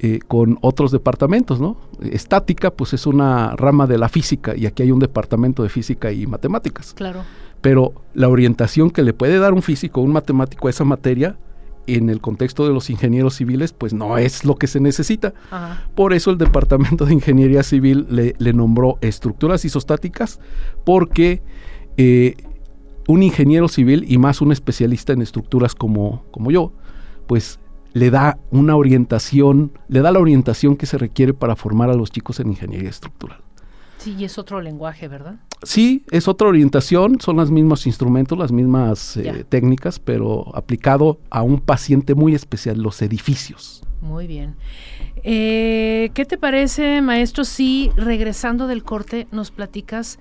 eh, 0.00 0.20
con 0.28 0.58
otros 0.60 0.92
departamentos, 0.92 1.60
¿no? 1.60 1.76
Estática, 2.00 2.70
pues 2.70 2.92
es 2.92 3.06
una 3.06 3.56
rama 3.56 3.86
de 3.88 3.98
la 3.98 4.08
física 4.08 4.56
y 4.56 4.66
aquí 4.66 4.84
hay 4.84 4.92
un 4.92 5.00
departamento 5.00 5.64
de 5.64 5.68
física 5.68 6.12
y 6.12 6.26
matemáticas. 6.26 6.94
Claro. 6.94 7.22
Pero 7.60 7.92
la 8.14 8.28
orientación 8.28 8.90
que 8.90 9.02
le 9.02 9.12
puede 9.12 9.38
dar 9.38 9.52
un 9.52 9.62
físico 9.62 10.00
o 10.00 10.04
un 10.04 10.12
matemático 10.12 10.68
a 10.68 10.70
esa 10.70 10.84
materia 10.84 11.36
en 11.88 12.10
el 12.10 12.20
contexto 12.20 12.66
de 12.66 12.72
los 12.72 12.90
ingenieros 12.90 13.34
civiles, 13.34 13.72
pues 13.72 13.92
no 13.94 14.18
es 14.18 14.44
lo 14.44 14.56
que 14.56 14.66
se 14.66 14.78
necesita. 14.78 15.32
Por 15.94 16.12
eso 16.12 16.30
el 16.30 16.38
Departamento 16.38 17.06
de 17.06 17.14
Ingeniería 17.14 17.62
Civil 17.62 18.06
le, 18.10 18.52
nombró 18.52 18.98
estructuras 19.00 19.64
isostáticas, 19.64 20.38
porque 20.84 21.42
eh, 21.96 22.36
un 23.08 23.22
ingeniero 23.22 23.68
civil 23.68 24.04
y 24.06 24.18
más 24.18 24.42
un 24.42 24.52
especialista 24.52 25.14
en 25.14 25.22
estructuras 25.22 25.74
como, 25.74 26.24
como 26.30 26.50
yo, 26.50 26.72
pues 27.28 27.60
le 27.92 28.10
da 28.10 28.38
una 28.50 28.74
orientación, 28.74 29.70
le 29.88 30.00
da 30.00 30.10
la 30.10 30.18
orientación 30.18 30.76
que 30.76 30.86
se 30.86 30.98
requiere 30.98 31.34
para 31.34 31.54
formar 31.54 31.90
a 31.90 31.94
los 31.94 32.10
chicos 32.10 32.40
en 32.40 32.48
ingeniería 32.48 32.90
estructural. 32.90 33.38
Sí, 33.98 34.14
y 34.16 34.24
es 34.24 34.38
otro 34.38 34.60
lenguaje, 34.60 35.08
¿verdad? 35.08 35.36
Sí, 35.64 36.04
es 36.10 36.28
otra 36.28 36.48
orientación, 36.48 37.20
son 37.20 37.36
los 37.36 37.50
mismos 37.50 37.86
instrumentos, 37.86 38.38
las 38.38 38.52
mismas 38.52 39.16
eh, 39.16 39.44
técnicas, 39.48 39.98
pero 39.98 40.56
aplicado 40.56 41.18
a 41.30 41.42
un 41.42 41.60
paciente 41.60 42.14
muy 42.14 42.34
especial, 42.34 42.80
los 42.80 43.02
edificios. 43.02 43.82
Muy 44.00 44.28
bien. 44.28 44.54
Eh, 45.24 46.10
¿Qué 46.14 46.24
te 46.24 46.38
parece, 46.38 47.02
maestro, 47.02 47.44
si 47.44 47.90
regresando 47.96 48.68
del 48.68 48.84
corte 48.84 49.26
nos 49.32 49.50
platicas 49.50 50.20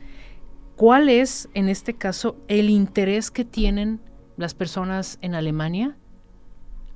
cuál 0.76 1.08
es, 1.08 1.48
en 1.54 1.70
este 1.70 1.94
caso, 1.94 2.36
el 2.48 2.72
interés 2.72 3.30
que 3.30 3.46
tienen 3.46 4.00
las 4.38 4.56
personas 4.56 5.20
en 5.22 5.36
Alemania 5.36 5.96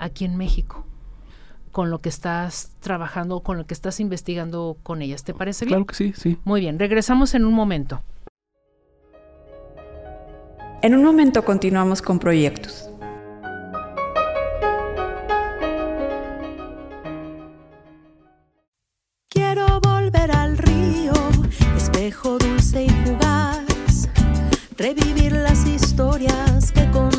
aquí 0.01 0.25
en 0.25 0.35
México? 0.35 0.85
con 1.71 1.89
lo 1.89 1.99
que 1.99 2.09
estás 2.09 2.71
trabajando, 2.81 3.41
con 3.41 3.57
lo 3.57 3.65
que 3.65 3.73
estás 3.73 3.99
investigando 3.99 4.77
con 4.83 5.01
ellas. 5.01 5.23
¿Te 5.23 5.33
parece 5.33 5.65
bien? 5.65 5.69
Claro 5.69 5.85
que 5.85 5.95
sí, 5.95 6.13
sí. 6.15 6.37
Muy 6.43 6.61
bien, 6.61 6.77
regresamos 6.77 7.33
en 7.33 7.45
un 7.45 7.53
momento. 7.53 8.03
En 10.81 10.95
un 10.95 11.03
momento 11.03 11.45
continuamos 11.45 12.01
con 12.01 12.19
proyectos. 12.19 12.89
Quiero 19.29 19.79
volver 19.79 20.31
al 20.31 20.57
río, 20.57 21.13
espejo 21.77 22.37
dulce 22.37 22.85
y 22.85 22.89
fugaz, 22.89 24.09
revivir 24.77 25.33
las 25.33 25.65
historias 25.67 26.71
que 26.71 26.89
contaba 26.91 27.10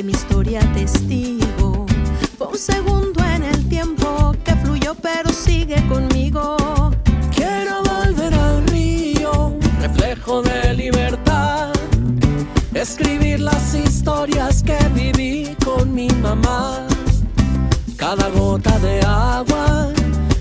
de 0.00 0.04
mi 0.04 0.12
historia 0.12 0.60
testigo. 0.72 1.84
Fue 2.38 2.46
un 2.46 2.56
segundo 2.56 3.22
en 3.22 3.42
el 3.42 3.68
tiempo 3.68 4.34
que 4.44 4.54
fluyó, 4.56 4.94
pero 4.94 5.28
sigue 5.28 5.76
conmigo. 5.88 6.56
Quiero 7.34 7.82
volver 7.82 8.32
al 8.32 8.66
río, 8.68 9.58
reflejo 9.78 10.40
de 10.40 10.72
libertad. 10.72 11.72
Escribir 12.72 13.40
las 13.40 13.74
historias 13.74 14.62
que 14.62 14.78
viví 14.94 15.54
con 15.62 15.94
mi 15.94 16.08
mamá. 16.22 16.86
Cada 17.98 18.30
gota 18.30 18.78
de 18.78 19.02
agua 19.02 19.92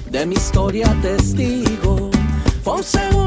de 0.09 0.25
mi 0.25 0.35
historia 0.35 0.87
testigo. 1.01 2.11
Fue 2.63 2.75
un 2.75 2.83
segundo 2.83 3.18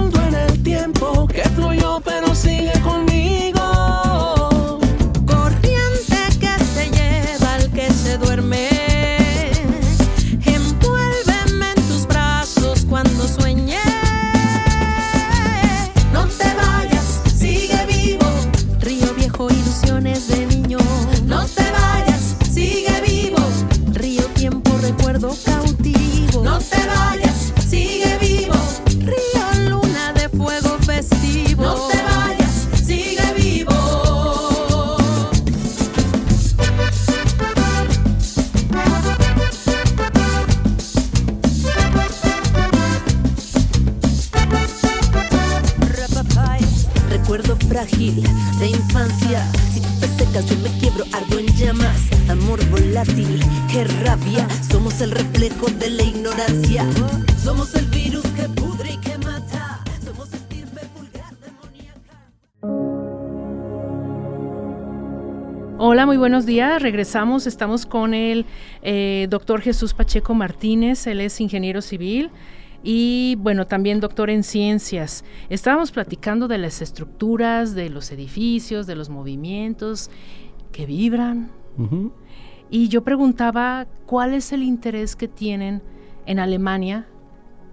ardo 51.12 51.38
en 51.38 51.46
llamas. 51.56 52.08
Amor 52.28 52.64
volátil, 52.70 53.40
qué 53.70 53.84
rabia. 53.84 54.46
Somos 54.70 55.00
el 55.00 55.10
reflejo 55.10 55.66
de 55.66 55.90
la 55.90 56.02
ignorancia. 56.02 56.86
Somos 57.42 57.74
el 57.74 57.86
virus 57.86 58.24
que 58.36 58.48
pudre 58.48 58.92
y 58.92 58.96
que 58.98 59.18
mata. 59.18 59.82
Somos 60.04 60.28
vulgar. 60.94 61.34
Hola, 65.78 66.06
muy 66.06 66.16
buenos 66.16 66.46
días. 66.46 66.80
Regresamos. 66.80 67.46
Estamos 67.46 67.86
con 67.86 68.14
el 68.14 68.46
eh, 68.82 69.26
doctor 69.28 69.60
Jesús 69.60 69.94
Pacheco 69.94 70.34
Martínez. 70.34 71.06
Él 71.06 71.20
es 71.20 71.40
ingeniero 71.40 71.82
civil 71.82 72.30
y 72.84 73.36
bueno, 73.38 73.66
también 73.66 74.00
doctor 74.00 74.30
en 74.30 74.42
ciencias. 74.42 75.24
Estábamos 75.50 75.92
platicando 75.92 76.48
de 76.48 76.58
las 76.58 76.82
estructuras, 76.82 77.74
de 77.74 77.90
los 77.90 78.10
edificios, 78.10 78.86
de 78.86 78.96
los 78.96 79.08
movimientos 79.08 80.10
que 80.72 80.86
vibran. 80.86 81.50
Y 82.70 82.88
yo 82.88 83.02
preguntaba 83.02 83.86
cuál 84.06 84.34
es 84.34 84.52
el 84.52 84.62
interés 84.62 85.16
que 85.16 85.28
tienen 85.28 85.82
en 86.26 86.38
Alemania 86.38 87.06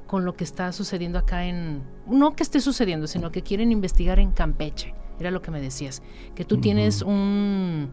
con 0.08 0.26
lo 0.26 0.34
que 0.34 0.44
está 0.44 0.72
sucediendo 0.72 1.20
acá 1.20 1.46
en, 1.46 1.84
no 2.08 2.36
que 2.36 2.44
esté 2.44 2.60
sucediendo, 2.60 3.08
sino 3.08 3.32
que 3.32 3.42
quieren 3.42 3.72
investigar 3.72 4.20
en 4.20 4.32
Campeche. 4.32 4.94
Era 5.20 5.32
lo 5.32 5.42
que 5.42 5.52
me 5.52 5.62
decías, 5.62 6.02
que 6.34 6.46
tú 6.46 6.58
tienes 6.58 7.02
un, 7.02 7.90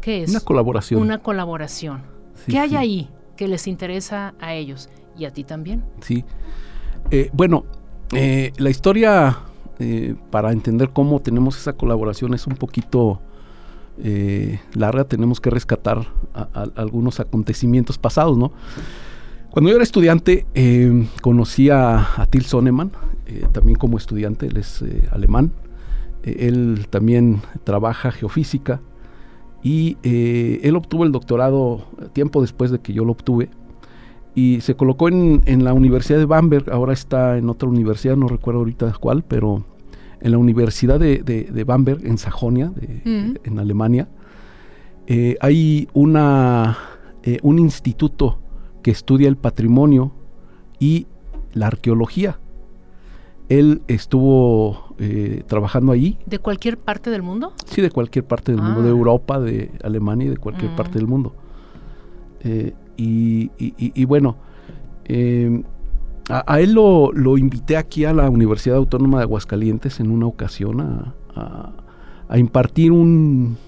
¿qué 0.00 0.22
es? 0.22 0.30
Una 0.30 0.40
colaboración. 0.40 1.00
Una 1.00 1.18
colaboración. 1.18 2.02
¿Qué 2.46 2.58
hay 2.58 2.76
ahí 2.76 3.10
que 3.36 3.48
les 3.48 3.66
interesa 3.66 4.34
a 4.40 4.54
ellos? 4.54 4.88
y 5.16 5.24
a 5.24 5.32
ti 5.32 5.44
también. 5.44 5.84
Sí. 6.00 6.24
Eh, 7.10 7.30
bueno, 7.32 7.64
eh, 8.12 8.52
la 8.56 8.70
historia, 8.70 9.38
eh, 9.78 10.14
para 10.30 10.52
entender 10.52 10.90
cómo 10.90 11.20
tenemos 11.20 11.56
esa 11.56 11.74
colaboración, 11.74 12.34
es 12.34 12.46
un 12.46 12.56
poquito 12.56 13.20
larga. 14.74 15.04
Tenemos 15.04 15.40
que 15.40 15.50
rescatar 15.50 16.06
algunos 16.76 17.20
acontecimientos 17.20 17.98
pasados, 17.98 18.36
¿no? 18.36 18.52
Cuando 19.50 19.70
yo 19.70 19.76
era 19.76 19.82
estudiante, 19.82 20.46
conocí 21.20 21.70
a, 21.70 22.20
a 22.20 22.26
Till 22.26 22.44
Soneman. 22.44 22.92
también 23.52 23.76
como 23.76 23.98
estudiante, 23.98 24.46
él 24.46 24.56
es 24.56 24.84
alemán. 25.10 25.52
él 26.22 26.86
también 26.90 27.42
trabaja 27.64 28.12
geofísica 28.12 28.80
y 29.62 29.96
él 30.02 30.74
obtuvo 30.76 31.04
el 31.04 31.12
doctorado 31.12 31.86
tiempo 32.12 32.40
después 32.40 32.70
de 32.70 32.80
que 32.80 32.92
yo 32.92 33.04
lo 33.04 33.12
obtuve 33.12 33.50
y 34.34 34.60
se 34.60 34.74
colocó 34.74 35.08
en, 35.08 35.42
en, 35.46 35.64
la 35.64 35.72
Universidad 35.74 36.18
de 36.18 36.24
Bamberg, 36.24 36.70
ahora 36.70 36.92
está 36.92 37.36
en 37.36 37.48
otra 37.50 37.68
universidad, 37.68 38.16
no 38.16 38.28
recuerdo 38.28 38.60
ahorita 38.60 38.92
cuál, 38.98 39.22
pero 39.22 39.64
en 40.22 40.30
la 40.30 40.38
Universidad 40.38 41.00
de, 41.00 41.22
de, 41.22 41.64
Bamberg, 41.64 42.06
en 42.06 42.16
Sajonia, 42.16 42.72
mm. 43.04 43.34
en 43.42 43.58
Alemania, 43.58 44.08
eh, 45.06 45.36
hay 45.40 45.88
una, 45.94 46.78
eh, 47.24 47.38
un 47.42 47.58
instituto 47.58 48.38
que 48.82 48.92
estudia 48.92 49.28
el 49.28 49.36
patrimonio 49.36 50.12
y 50.78 51.06
la 51.54 51.66
arqueología. 51.66 52.38
Él 53.48 53.82
estuvo 53.88 54.94
eh, 54.98 55.42
trabajando 55.46 55.92
allí. 55.92 56.18
¿De 56.24 56.38
cualquier 56.38 56.78
parte 56.78 57.10
del 57.10 57.22
mundo? 57.22 57.52
Sí, 57.66 57.82
de 57.82 57.90
cualquier 57.90 58.24
parte 58.24 58.52
del 58.52 58.62
mundo, 58.62 58.82
de 58.82 58.88
ah. 58.88 58.92
Europa, 58.92 59.40
de 59.40 59.72
Alemania 59.82 60.28
y 60.28 60.30
de 60.30 60.36
cualquier 60.36 60.70
mm. 60.70 60.76
parte 60.76 60.98
del 60.98 61.08
mundo. 61.08 61.34
Y, 62.96 64.04
bueno, 64.04 64.36
a, 66.28 66.60
él 66.60 66.72
lo, 66.74 67.36
invité 67.36 67.76
aquí 67.76 68.04
a 68.04 68.12
la 68.12 68.30
Universidad 68.30 68.76
Autónoma 68.76 69.18
de 69.18 69.24
Aguascalientes 69.24 70.00
en 70.00 70.10
una 70.10 70.26
ocasión 70.26 70.80
a, 70.80 72.38
impartir 72.38 72.92
un, 72.92 73.58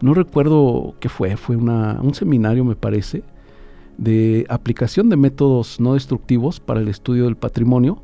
no 0.00 0.14
recuerdo 0.14 0.94
qué 0.98 1.08
fue, 1.10 1.36
fue 1.36 1.56
un 1.56 2.14
seminario 2.14 2.64
me 2.64 2.76
parece, 2.76 3.22
de 3.98 4.46
aplicación 4.48 5.10
de 5.10 5.16
métodos 5.16 5.78
no 5.78 5.94
destructivos 5.94 6.58
para 6.60 6.80
el 6.80 6.88
estudio 6.88 7.24
del 7.24 7.36
patrimonio, 7.36 8.02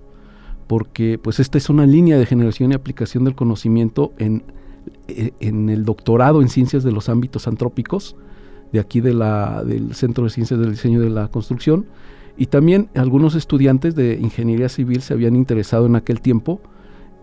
porque 0.66 1.18
pues 1.18 1.40
esta 1.40 1.56
es 1.56 1.70
una 1.70 1.86
línea 1.86 2.18
de 2.18 2.26
generación 2.26 2.72
y 2.72 2.74
aplicación 2.74 3.24
del 3.24 3.34
conocimiento 3.34 4.12
en, 4.18 4.42
e, 5.06 5.32
en 5.40 5.70
el 5.70 5.84
doctorado 5.84 6.42
en 6.42 6.48
ciencias 6.48 6.84
de 6.84 6.92
los 6.92 7.08
ámbitos 7.08 7.48
antrópicos, 7.48 8.16
de 8.72 8.80
aquí 8.80 9.00
del 9.00 9.94
Centro 9.94 10.24
de 10.24 10.30
Ciencias 10.30 10.60
del 10.60 10.72
Diseño 10.72 11.00
de 11.00 11.08
la 11.08 11.28
Construcción. 11.28 11.86
Y 12.38 12.46
también 12.46 12.88
algunos 12.94 13.34
estudiantes 13.34 13.96
de 13.96 14.14
ingeniería 14.14 14.68
civil 14.68 15.02
se 15.02 15.12
habían 15.12 15.34
interesado 15.34 15.86
en 15.86 15.96
aquel 15.96 16.20
tiempo 16.20 16.60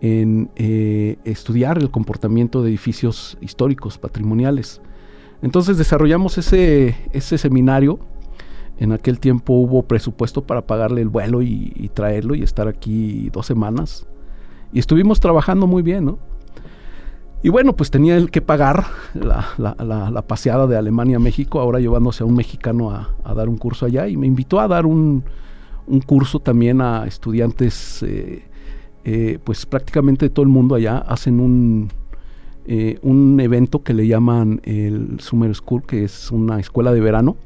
en 0.02 0.50
eh, 0.58 1.18
estudiar 1.24 1.78
el 1.78 1.90
comportamiento 1.90 2.62
de 2.62 2.70
edificios 2.70 3.38
históricos, 3.40 3.98
patrimoniales. 3.98 4.82
Entonces 5.42 5.78
desarrollamos 5.78 6.38
ese, 6.38 6.96
ese 7.14 7.38
seminario. 7.38 8.00
En 8.78 8.92
aquel 8.92 9.20
tiempo 9.20 9.54
hubo 9.54 9.84
presupuesto 9.84 10.46
para 10.46 10.68
pagarle 10.68 11.02
el 11.02 11.08
vuelo 11.08 11.42
y, 11.42 11.72
y 11.76 11.88
traerlo 11.88 12.36
y 12.36 12.44
estar 12.44 12.68
aquí 12.68 13.30
dos 13.32 13.46
semanas. 13.46 14.06
Y 14.74 14.80
estuvimos 14.80 15.22
trabajando 15.22 15.66
muy 15.66 15.82
bien, 15.82 16.04
¿no? 16.06 16.20
Y 17.44 17.50
bueno, 17.50 17.76
pues 17.76 17.92
tenía 17.92 18.18
él 18.18 18.32
que 18.32 18.42
pagar 18.42 18.86
la, 19.14 20.24
paseada 20.28 20.68
de 20.68 20.78
Alemania 20.78 21.18
a 21.18 21.20
México, 21.20 21.60
ahora 21.60 21.80
llevándose 21.80 22.24
a 22.24 22.26
un 22.26 22.36
mexicano 22.36 22.92
a, 22.92 23.34
dar 23.36 23.50
un 23.50 23.58
curso 23.58 23.86
allá. 23.86 24.08
Y 24.08 24.18
me 24.18 24.28
invitó 24.28 24.60
a 24.60 24.68
dar 24.68 24.86
un, 24.86 25.24
curso 26.06 26.40
también 26.40 26.82
a 26.82 27.06
estudiantes, 27.06 28.02
eh, 28.04 28.44
eh, 29.04 29.38
pues 29.44 29.66
prácticamente 29.66 30.26
de 30.26 30.30
todo 30.32 30.44
el 30.44 30.50
mundo 30.50 30.74
allá, 30.74 30.98
hacen 30.98 31.40
un, 31.40 31.90
eh, 32.66 32.98
un 33.04 33.40
evento 33.40 33.84
que 33.84 33.94
le 33.94 34.08
llaman 34.08 34.62
el 34.64 35.20
Summer 35.20 35.54
School, 35.54 35.84
que 35.84 36.04
es 36.04 36.32
una 36.32 36.60
escuela 36.60 36.92
de 36.92 37.02
verano, 37.02 37.38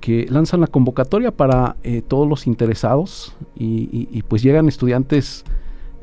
que 0.00 0.26
lanzan 0.28 0.60
la 0.60 0.66
convocatoria 0.66 1.30
para 1.30 1.76
todos 2.08 2.28
los 2.28 2.48
interesados. 2.48 3.36
Y 3.54 4.20
pues 4.26 4.42
llegan 4.42 4.66
estudiantes 4.66 5.44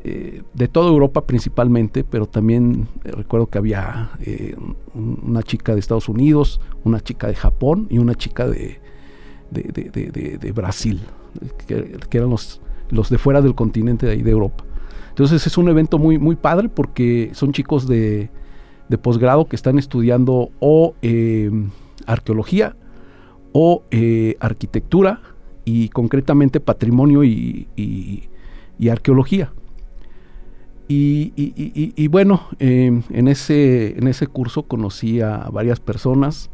eh, 0.03 0.43
de 0.53 0.67
toda 0.69 0.89
Europa 0.89 1.25
principalmente, 1.25 2.05
pero 2.05 2.25
también 2.25 2.87
eh, 3.03 3.11
recuerdo 3.11 3.47
que 3.47 3.57
había 3.57 4.11
eh, 4.21 4.55
una 4.93 5.43
chica 5.43 5.73
de 5.73 5.79
Estados 5.79 6.07
Unidos, 6.07 6.61
una 6.85 7.01
chica 7.01 7.27
de 7.27 7.35
Japón 7.35 7.87
y 7.89 7.97
una 7.97 8.15
chica 8.15 8.47
de, 8.47 8.79
de, 9.51 10.51
Brasil, 10.53 11.01
que, 11.67 11.97
eran 12.11 12.29
los, 12.29 12.61
los 12.89 13.09
de 13.09 13.17
fuera 13.17 13.41
del 13.41 13.55
continente 13.55 14.05
de 14.05 14.13
ahí 14.13 14.21
de 14.21 14.31
Europa. 14.31 14.63
Entonces 15.09 15.45
es 15.45 15.57
un 15.57 15.67
evento 15.67 15.97
muy, 15.97 16.17
muy 16.17 16.37
padre 16.37 16.69
porque 16.69 17.31
son 17.33 17.51
chicos 17.51 17.85
de, 17.85 18.29
posgrado 19.01 19.47
que 19.47 19.57
están 19.57 19.77
estudiando 19.77 20.49
o 20.59 20.95
arqueología 22.05 22.77
o 23.51 23.83
arquitectura 24.39 25.21
y 25.65 25.89
concretamente 25.89 26.61
patrimonio 26.61 27.25
y, 27.25 27.67
y 27.75 28.89
arqueología. 28.89 29.51
Y, 30.91 32.07
bueno, 32.07 32.47
em, 32.57 33.03
en, 33.11 33.27
ese, 33.27 33.95
en 33.99 34.07
ese 34.07 34.25
curso 34.25 34.63
conocí 34.63 35.21
a 35.21 35.47
varias 35.51 35.79
personas, 35.79 36.49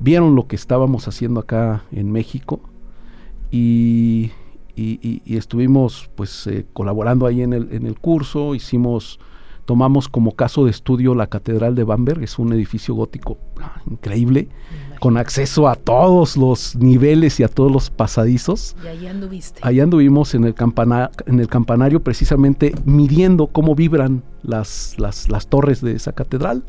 vieron 0.00 0.34
lo 0.34 0.48
que 0.48 0.56
estábamos 0.56 1.06
haciendo 1.06 1.38
acá 1.38 1.84
en 1.92 2.10
México 2.10 2.60
y, 3.52 4.32
estuvimos 5.26 6.10
pues 6.14 6.46
eh, 6.46 6.64
colaborando 6.72 7.26
ahí 7.26 7.42
en 7.42 7.52
el, 7.52 7.72
en 7.72 7.86
el 7.86 7.98
curso, 7.98 8.54
hicimos 8.54 9.18
tomamos 9.68 10.08
como 10.08 10.32
caso 10.32 10.64
de 10.64 10.70
estudio 10.70 11.14
la 11.14 11.26
Catedral 11.26 11.74
de 11.74 11.84
Bamberg, 11.84 12.22
es 12.22 12.38
un 12.38 12.54
edificio 12.54 12.94
gótico 12.94 13.36
ah, 13.60 13.82
increíble, 13.86 14.48
con 14.98 15.18
acceso 15.18 15.68
a 15.68 15.74
todos 15.74 16.38
los 16.38 16.74
niveles 16.74 17.38
y 17.38 17.42
a 17.42 17.48
todos 17.48 17.70
los 17.70 17.90
pasadizos. 17.90 18.74
Y 18.82 18.86
ahí 18.86 19.06
anduviste. 19.06 19.60
Ahí 19.62 19.80
anduvimos 19.80 20.34
en 20.34 20.44
el, 20.44 20.54
en 21.26 21.40
el 21.40 21.48
campanario 21.48 22.02
precisamente 22.02 22.74
midiendo 22.86 23.48
cómo 23.48 23.74
vibran 23.74 24.22
las, 24.42 24.96
las, 24.96 25.46
torres 25.48 25.82
de 25.82 25.92
esa 25.92 26.12
catedral. 26.12 26.64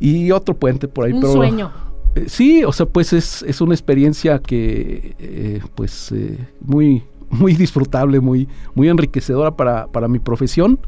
Y 0.00 0.30
otro 0.30 0.56
puente 0.56 0.88
por 0.88 1.04
ahí. 1.04 1.12
Un 1.12 1.30
sueño. 1.30 1.70
Eh, 2.14 2.24
sí, 2.26 2.64
o 2.64 2.72
sea, 2.72 2.86
pues 2.86 3.12
es, 3.12 3.60
una 3.60 3.74
experiencia 3.74 4.38
que, 4.38 5.14
eh, 5.18 5.60
pues, 5.74 6.10
eh, 6.10 6.38
muy, 6.62 7.02
muy 7.38 7.54
disfrutable, 7.54 8.20
muy, 8.20 8.48
muy 8.74 8.88
enriquecedora 8.88 9.56
para, 9.56 9.86
para 9.88 10.08
mi 10.08 10.18
profesión. 10.18 10.78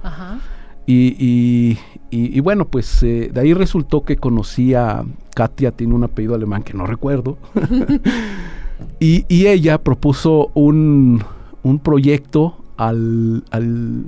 Y, 0.88 1.76
y, 2.10 2.40
bueno, 2.40 2.66
pues 2.66 3.02
eh, 3.02 3.30
de 3.32 3.40
ahí 3.40 3.52
resultó 3.52 4.02
que 4.02 4.16
conocí 4.16 4.74
a 4.74 5.04
Katia, 5.34 5.72
tiene 5.72 5.94
un 5.94 6.04
apellido 6.04 6.34
alemán 6.34 6.62
que 6.62 6.74
no 6.74 6.86
recuerdo. 6.86 7.38
y, 9.00 9.24
y, 9.28 9.46
ella 9.48 9.78
propuso 9.78 10.52
un, 10.54 11.24
un 11.64 11.78
proyecto 11.80 12.62
al, 12.76 13.42
al, 13.50 14.04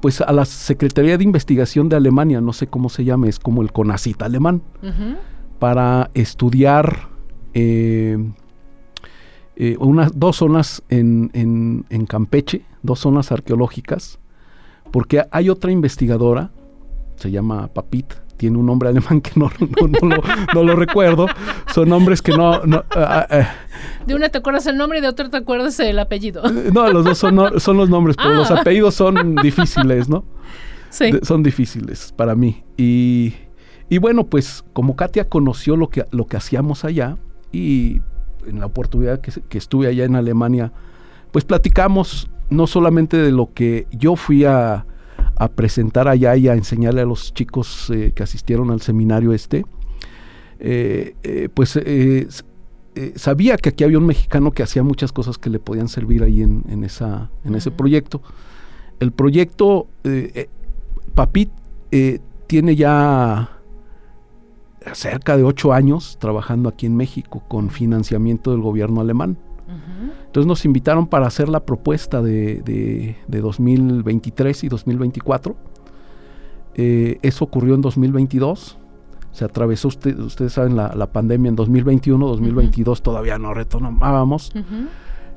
pues 0.00 0.20
a 0.20 0.32
la 0.32 0.44
Secretaría 0.44 1.18
de 1.18 1.24
Investigación 1.24 1.88
de 1.88 1.96
Alemania, 1.96 2.40
no 2.40 2.52
sé 2.52 2.68
cómo 2.68 2.88
se 2.88 3.04
llama, 3.04 3.28
es 3.28 3.38
como 3.38 3.62
el 3.62 3.72
CONACIT 3.72 4.22
alemán, 4.22 4.62
para 5.58 6.10
estudiar 6.14 7.08
eh, 7.54 8.16
eh, 9.62 9.76
dos 10.14 10.36
zonas 10.36 10.82
en, 10.88 11.30
en, 11.90 12.06
Campeche, 12.06 12.62
dos 12.82 13.00
zonas 13.00 13.30
arqueológicas, 13.30 14.18
porque 14.90 15.22
hay 15.30 15.50
otra 15.50 15.70
investigadora, 15.70 16.50
se 17.16 17.30
llama 17.30 17.66
Papit, 17.66 18.14
tiene 18.38 18.56
un 18.56 18.64
nombre 18.64 18.88
alemán 18.88 19.20
que 19.20 19.32
no, 19.36 19.50
no, 20.54 20.62
lo, 20.62 20.76
recuerdo, 20.76 21.26
son 21.74 21.90
nombres 21.90 22.22
que 22.22 22.32
no... 22.32 22.54
Eh. 22.64 23.46
de 24.06 24.14
una 24.14 24.30
te 24.30 24.38
acuerdas 24.38 24.66
el 24.66 24.78
nombre 24.78 25.00
y 25.00 25.02
de 25.02 25.08
otra 25.08 25.28
te 25.28 25.36
acuerdas 25.36 25.78
el 25.80 25.98
apellido. 25.98 26.42
Eh, 26.46 26.70
no, 26.72 26.90
los 26.90 27.04
dos 27.04 27.18
son, 27.18 27.60
son 27.60 27.76
los 27.76 27.90
nombres, 27.90 28.16
pero 28.16 28.32
los 28.32 28.50
apellidos 28.50 28.94
son 28.94 29.34
difíciles, 29.36 30.08
¿no? 30.08 30.24
Sí. 30.88 31.10
son 31.20 31.42
difíciles 31.42 32.14
para 32.16 32.34
mí. 32.34 32.64
Y, 32.78 33.34
y 33.90 33.98
bueno, 33.98 34.24
pues 34.24 34.64
como 34.72 34.96
Katia 34.96 35.28
conoció 35.28 35.76
lo 35.76 35.90
que, 35.90 36.06
lo 36.12 36.26
que 36.26 36.38
hacíamos 36.38 36.86
allá 36.86 37.18
y 37.52 38.00
en 38.46 38.60
la 38.60 38.66
oportunidad 38.66 39.20
que, 39.20 39.58
estuve 39.58 39.86
allá 39.86 40.04
en 40.04 40.16
Alemania, 40.16 40.72
pues 41.32 41.44
platicamos 41.44 42.30
no 42.48 42.66
solamente 42.66 43.16
de 43.16 43.32
lo 43.32 43.52
que 43.52 43.86
yo 43.92 44.16
fui 44.16 44.44
a, 44.44 44.86
presentar 45.54 46.06
allá 46.06 46.36
y 46.36 46.48
a 46.48 46.54
enseñarle 46.54 47.00
a 47.00 47.06
los 47.06 47.32
chicos 47.32 47.88
eh, 47.88 48.12
que 48.14 48.22
asistieron 48.22 48.70
al 48.70 48.82
seminario 48.82 49.32
este, 49.32 49.64
eh, 50.58 51.14
eh, 51.22 51.48
pues 51.54 51.78
sabía 53.14 53.56
que 53.56 53.70
aquí 53.70 53.84
había 53.84 53.96
un 53.96 54.04
mexicano 54.04 54.50
que 54.50 54.62
hacía 54.62 54.82
muchas 54.82 55.12
cosas 55.12 55.38
que 55.38 55.48
le 55.48 55.58
podían 55.58 55.88
servir 55.88 56.22
ahí 56.22 56.42
en, 56.42 56.84
esa, 56.84 57.30
en 57.46 57.54
ese 57.54 57.70
proyecto. 57.70 58.20
El 58.98 59.12
proyecto 59.12 59.86
Papit 61.14 61.50
tiene 62.46 62.76
ya 62.76 63.59
cerca 64.94 65.36
de 65.36 65.44
ocho 65.44 65.72
años 65.72 66.16
trabajando 66.18 66.68
aquí 66.68 66.86
en 66.86 66.96
México 66.96 67.42
con 67.48 67.70
financiamiento 67.70 68.50
del 68.52 68.60
gobierno 68.60 69.00
alemán. 69.00 69.36
Entonces 70.26 70.46
nos 70.46 70.64
invitaron 70.64 71.06
para 71.06 71.26
hacer 71.26 71.48
la 71.48 71.60
propuesta 71.60 72.22
de, 72.22 72.62
de, 73.28 73.40
2023 73.40 74.64
y 74.64 74.68
2024. 74.68 75.56
Eh, 76.74 77.18
eso 77.22 77.44
ocurrió 77.44 77.74
en 77.74 77.80
2022. 77.80 78.78
Se 79.32 79.44
atravesó, 79.44 79.88
ustedes 79.88 80.52
saben, 80.52 80.76
la, 80.76 81.12
pandemia 81.12 81.50
en 81.50 81.56
2021, 81.56 82.26
2022 82.26 83.02
todavía 83.02 83.38
no 83.38 83.54
retomábamos. 83.54 84.52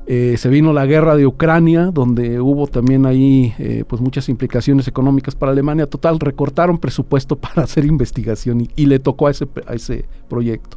Eh, 0.06 0.36
se 0.36 0.50
vino 0.50 0.72
la 0.72 0.84
guerra 0.84 1.16
de 1.16 1.26
Ucrania, 1.26 1.86
donde 1.86 2.38
hubo 2.38 2.66
también 2.66 3.06
ahí 3.06 3.54
eh, 3.58 3.84
pues 3.88 4.02
muchas 4.02 4.28
implicaciones 4.28 4.86
económicas 4.86 5.34
para 5.34 5.52
Alemania. 5.52 5.86
Total, 5.86 6.20
recortaron 6.20 6.78
presupuesto 6.78 7.36
para 7.40 7.62
hacer 7.62 7.84
investigación 7.84 8.68
y, 8.76 8.86
le 8.86 8.98
tocó 8.98 9.28
a 9.28 9.30
ese, 9.30 9.48
a 9.66 9.74
ese 9.74 10.04
proyecto. 10.28 10.76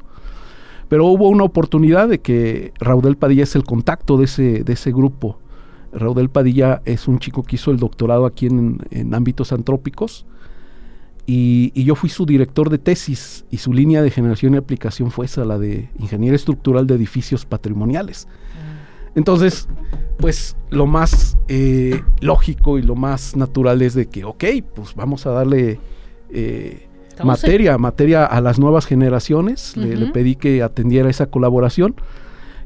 Pero 0.87 1.05
hubo 1.07 1.27
una 1.27 1.43
oportunidad 1.43 2.07
de 2.07 2.19
que 2.19 2.71
Raudel 2.79 3.17
Padilla 3.17 3.43
es 3.43 3.55
el 3.55 3.65
contacto 3.65 4.17
de 4.17 4.25
ese, 4.25 4.63
de 4.63 4.73
ese 4.73 4.91
grupo. 4.91 5.37
Raudel 5.91 6.29
Padilla 6.29 6.81
es 6.85 7.09
un 7.09 7.19
chico 7.19 7.43
que 7.43 7.57
hizo 7.57 7.71
el 7.71 7.77
doctorado 7.77 8.25
aquí 8.25 8.45
en, 8.45 8.79
en 8.91 9.13
ámbitos 9.13 9.51
antrópicos 9.51 10.25
y, 11.29 11.83
yo 11.83 11.95
fui 11.95 12.09
su 12.09 12.25
director 12.25 12.69
de 12.69 12.77
tesis 12.77 13.43
y 13.51 13.57
su 13.57 13.73
línea 13.73 14.01
de 14.01 14.09
generación 14.09 14.53
y 14.53 14.57
aplicación 14.57 15.11
fue 15.11 15.25
esa, 15.25 15.43
la 15.43 15.59
de 15.59 15.89
ingeniería 15.99 16.37
estructural 16.37 16.87
de 16.87 16.95
edificios 16.95 17.45
patrimoniales. 17.45 18.29
Entonces, 19.17 19.67
pues 20.17 20.55
lo 20.69 20.85
más 20.85 21.37
eh, 21.49 22.01
lógico 22.21 22.79
y 22.79 22.83
lo 22.83 22.95
más 22.95 23.35
natural 23.35 23.81
es 23.81 23.93
de 23.93 24.05
que, 24.05 24.23
ok, 24.23 24.45
pues 24.73 24.95
vamos 24.95 25.25
a 25.25 25.31
darle 25.31 25.81
eh, 26.29 26.87
materia, 27.21 27.77
materia 27.77 28.25
a 28.25 28.39
las 28.39 28.59
nuevas 28.59 28.85
generaciones. 28.85 29.75
le, 29.75 30.05
pedí 30.07 30.37
que 30.37 30.63
atendiera 30.63 31.09
esa 31.09 31.25
colaboración. 31.25 31.95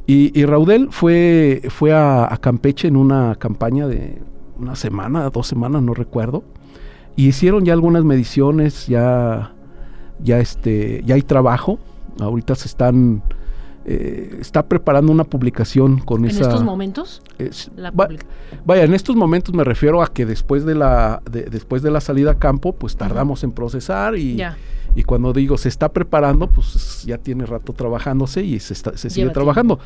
Y, 0.06 0.38
y 0.40 0.46
Raudel 0.46 0.90
fue, 0.92 1.64
fue 1.70 1.94
a, 1.94 2.32
a 2.32 2.38
Campeche 2.38 2.88
en 2.88 2.98
una 2.98 3.36
campaña 3.36 3.88
de 3.88 4.22
una 4.60 4.76
semana, 4.76 5.28
dos 5.32 5.48
semanas, 5.48 5.82
no 5.82 5.96
recuerdo 5.96 6.44
y 7.16 7.28
hicieron 7.28 7.66
ya 7.66 7.74
algunas 7.74 8.04
mediciones, 8.04 8.88
ya, 8.88 9.54
ya, 10.20 10.40
este, 10.40 11.02
ya 11.06 11.16
hay 11.16 11.22
trabajo. 11.22 11.80
Ahorita 12.20 12.56
se 12.56 12.68
están 12.68 13.24
eh, 13.84 14.38
está 14.40 14.68
preparando 14.68 15.12
una 15.12 15.24
publicación 15.24 16.00
con 16.00 16.26
esa. 16.26 16.38
¿En 16.38 16.44
estos 16.44 16.64
momentos? 16.64 17.24
vaya, 18.64 18.84
en 18.84 18.94
estos 18.94 19.16
momentos 19.16 19.56
me 19.56 19.64
refiero 19.64 20.04
a 20.04 20.08
que 20.08 20.28
después 20.28 20.66
de 20.66 20.76
la 20.76 21.24
después 21.26 21.82
de 21.82 21.90
la 21.90 22.00
salida 22.00 22.32
a 22.32 22.40
campo, 22.40 22.74
pues 22.74 22.96
tardamos 22.96 23.44
en 23.44 23.52
procesar 23.52 24.16
y, 24.16 24.40
y 24.96 25.04
cuando 25.04 25.34
digo 25.34 25.58
se 25.58 25.68
está 25.68 25.92
preparando, 25.92 26.48
pues 26.48 27.04
ya 27.08 27.18
tiene 27.18 27.48
rato 27.48 27.74
trabajándose 27.74 28.44
y 28.44 28.60
se, 28.60 28.76
se 28.76 29.10
sigue 29.10 29.30
trabajando. 29.32 29.80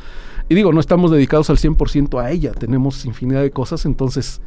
Y 0.50 0.56
digo, 0.56 0.74
no 0.74 0.82
estamos 0.82 1.10
dedicados 1.10 1.50
al 1.50 1.58
100% 1.58 2.22
a 2.22 2.32
ella, 2.32 2.52
tenemos 2.52 3.06
infinidad 3.06 3.44
de 3.44 3.52
cosas, 3.52 3.86
entonces 3.86 4.42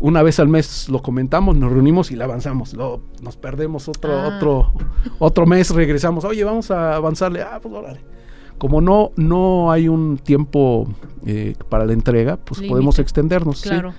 una 0.00 0.22
vez 0.22 0.40
al 0.40 0.48
mes 0.48 0.88
lo 0.88 1.02
comentamos, 1.02 1.58
nos 1.58 1.70
reunimos 1.70 2.10
y 2.10 2.16
la 2.16 2.24
avanzamos. 2.24 2.72
Lo, 2.72 3.02
nos 3.20 3.36
perdemos 3.36 3.86
otro, 3.86 4.12
ah. 4.12 4.28
otro, 4.34 4.72
otro 5.18 5.44
mes, 5.44 5.70
regresamos. 5.70 6.24
Oye, 6.24 6.42
vamos 6.42 6.70
a 6.70 6.96
avanzarle. 6.96 7.42
Ah, 7.42 7.58
pues 7.62 7.74
órale 7.74 8.13
como 8.58 8.80
no, 8.80 9.10
no 9.16 9.70
hay 9.72 9.88
un 9.88 10.18
tiempo 10.18 10.88
eh, 11.26 11.54
para 11.68 11.84
la 11.84 11.92
entrega, 11.92 12.36
pues 12.36 12.62
podemos 12.62 12.98
extendernos. 12.98 13.62
Claro. 13.62 13.94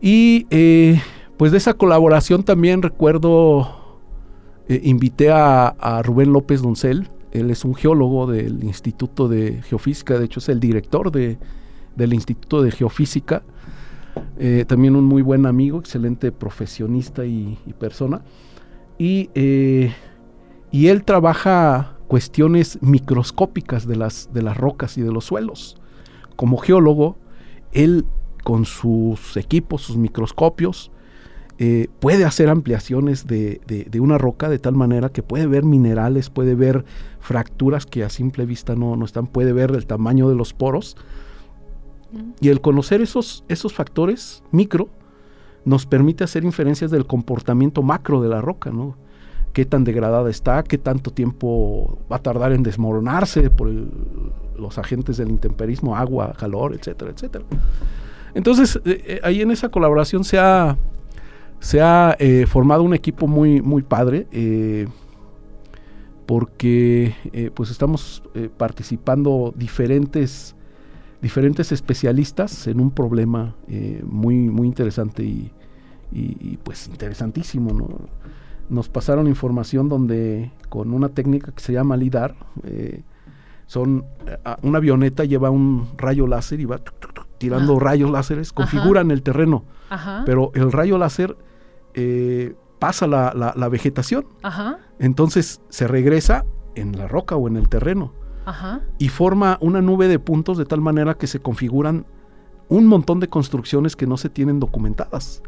Y 0.00 0.46
eh, 0.50 1.00
pues 1.36 1.52
de 1.52 1.58
esa 1.58 1.74
colaboración 1.74 2.42
también 2.42 2.82
recuerdo, 2.82 4.00
eh, 4.68 4.80
invité 4.84 5.30
a, 5.30 6.02
Rubén 6.04 6.32
López 6.32 6.62
Doncel, 6.62 7.08
él 7.32 7.50
es 7.50 7.64
un 7.64 7.74
geólogo 7.74 8.26
del 8.26 8.62
Instituto 8.64 9.28
de 9.28 9.62
Geofísica, 9.62 10.18
de 10.18 10.26
hecho 10.26 10.40
es 10.40 10.48
el 10.48 10.60
director 10.60 11.10
de, 11.10 11.38
del 11.96 12.14
Instituto 12.14 12.62
de 12.62 12.70
Geofísica, 12.70 13.42
también 14.68 14.94
un 14.94 15.04
muy 15.04 15.22
buen 15.22 15.44
amigo, 15.44 15.80
excelente 15.80 16.30
profesionista 16.30 17.24
y, 17.24 17.58
y 17.66 17.72
persona. 17.72 18.22
Y, 18.96 19.28
y 20.70 20.86
él 20.86 21.02
trabaja 21.02 21.93
cuestiones 22.08 22.78
microscópicas 22.82 23.86
de 23.86 23.96
las, 23.96 24.32
de 24.32 24.42
las 24.42 24.56
rocas 24.56 24.98
y 24.98 25.02
de 25.02 25.12
los 25.12 25.24
suelos. 25.24 25.76
Como 26.36 26.58
geólogo, 26.58 27.16
él 27.72 28.06
con 28.42 28.64
sus 28.64 29.36
equipos, 29.36 29.82
sus 29.82 29.96
microscopios, 29.96 30.90
eh, 31.58 31.88
puede 32.00 32.24
hacer 32.24 32.48
ampliaciones 32.48 33.28
de, 33.28 33.60
una 34.00 34.18
roca 34.18 34.48
de 34.48 34.58
tal 34.58 34.74
manera 34.74 35.10
que 35.10 35.22
puede 35.22 35.46
ver 35.46 35.64
minerales, 35.64 36.28
puede 36.28 36.56
ver 36.56 36.84
fracturas 37.20 37.86
que 37.86 38.02
a 38.02 38.10
simple 38.10 38.44
vista 38.44 38.74
no, 38.74 38.96
no 38.96 39.04
están, 39.04 39.28
puede 39.28 39.52
ver 39.52 39.70
el 39.70 39.86
tamaño 39.86 40.28
de 40.28 40.34
los 40.34 40.52
poros. 40.52 40.96
Y 42.40 42.48
el 42.48 42.60
conocer 42.60 43.00
esos, 43.00 43.44
esos 43.48 43.72
factores 43.72 44.42
micro 44.52 44.88
nos 45.64 45.86
permite 45.86 46.22
hacer 46.22 46.44
inferencias 46.44 46.90
del 46.90 47.06
comportamiento 47.06 47.82
macro 47.82 48.20
de 48.20 48.28
la 48.28 48.40
roca, 48.40 48.70
¿no? 48.70 48.96
Qué 49.54 49.64
tan 49.64 49.84
degradada 49.84 50.28
está, 50.28 50.62
qué 50.64 50.76
tanto 50.76 51.12
tiempo 51.12 51.98
va 52.12 52.16
a 52.16 52.18
tardar 52.18 52.52
en 52.52 52.62
desmoronarse 52.62 53.48
por 53.50 53.72
los 54.58 54.78
agentes 54.78 55.16
del 55.16 55.30
intemperismo, 55.30 55.96
agua, 55.96 56.34
calor, 56.36 56.74
etcétera, 56.74 57.12
etcétera. 57.12 57.44
Entonces, 58.34 58.80
eh, 58.84 59.02
eh, 59.06 59.20
ahí 59.22 59.40
en 59.40 59.52
esa 59.52 59.68
colaboración 59.68 60.24
se 60.24 60.38
ha, 60.38 60.76
se 61.60 61.80
ha 61.80 62.16
eh, 62.18 62.46
formado 62.46 62.82
un 62.82 62.94
equipo 62.94 63.28
muy, 63.28 63.62
muy 63.62 63.82
padre, 63.82 64.26
porque 66.26 67.14
pues 67.54 67.70
estamos 67.70 68.22
participando 68.56 69.52
diferentes, 69.54 70.56
diferentes 71.22 71.70
especialistas 71.70 72.66
en 72.66 72.80
un 72.80 72.90
problema 72.90 73.54
muy, 74.04 74.48
muy 74.48 74.66
interesante 74.66 75.22
y, 75.22 75.52
y, 76.10 76.58
pues 76.62 76.88
interesantísimo, 76.88 77.72
¿no? 77.74 77.88
Nos 78.68 78.88
pasaron 78.88 79.26
información 79.26 79.88
donde 79.88 80.50
con 80.68 80.92
una 80.92 81.08
técnica 81.08 81.52
que 81.52 81.60
se 81.62 81.72
llama 81.72 81.96
LIDAR, 81.96 82.34
eh, 82.64 83.02
son 83.66 84.04
eh, 84.26 84.38
una 84.62 84.78
avioneta 84.78 85.24
lleva 85.24 85.50
un 85.50 85.88
rayo 85.96 86.26
láser 86.26 86.60
y 86.60 86.64
va 86.64 86.80
tirando 87.38 87.78
rayos 87.78 88.10
láseres, 88.10 88.52
configuran 88.52 89.10
el 89.10 89.22
terreno, 89.22 89.64
pero 90.24 90.50
el 90.54 90.72
rayo 90.72 90.98
láser 90.98 91.36
eh, 91.94 92.54
pasa 92.78 93.06
la, 93.06 93.32
la, 93.34 93.68
vegetación, 93.68 94.26
entonces 94.98 95.60
se 95.68 95.86
regresa 95.86 96.44
en 96.74 96.96
la 96.98 97.06
roca 97.06 97.36
o 97.36 97.48
en 97.48 97.56
el 97.56 97.68
terreno 97.68 98.12
y 98.98 99.08
forma 99.08 99.58
una 99.60 99.80
nube 99.80 100.08
de 100.08 100.18
puntos 100.18 100.58
de 100.58 100.64
tal 100.64 100.80
manera 100.80 101.14
que 101.14 101.26
se 101.26 101.40
configuran 101.40 102.06
un 102.68 102.86
montón 102.86 103.20
de 103.20 103.28
construcciones 103.28 103.96
que 103.96 104.06
no 104.06 104.16
se 104.16 104.28
tienen 104.28 104.60
documentadas 104.60 105.42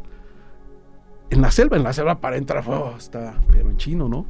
en 1.29 1.41
la 1.41 1.51
selva, 1.51 1.77
en 1.77 1.83
la 1.83 1.93
selva 1.93 2.19
para 2.19 2.37
entrar, 2.37 2.63
oh, 2.67 2.95
está, 2.97 3.35
pero 3.51 3.69
en 3.69 3.77
chino, 3.77 4.07
¿no? 4.07 4.25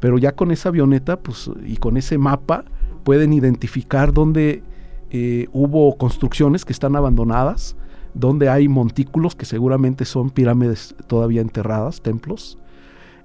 Pero 0.00 0.18
ya 0.18 0.32
con 0.32 0.50
esa 0.50 0.70
avioneta, 0.70 1.18
pues, 1.18 1.50
y 1.64 1.76
con 1.76 1.96
ese 1.96 2.18
mapa, 2.18 2.64
pueden 3.04 3.32
identificar 3.32 4.12
dónde 4.12 4.62
eh, 5.10 5.48
hubo 5.52 5.96
construcciones 5.96 6.64
que 6.64 6.72
están 6.72 6.96
abandonadas, 6.96 7.76
donde 8.14 8.48
hay 8.48 8.68
montículos 8.68 9.34
que 9.34 9.44
seguramente 9.44 10.04
son 10.04 10.30
pirámides 10.30 10.94
todavía 11.06 11.40
enterradas, 11.40 12.00
templos. 12.02 12.58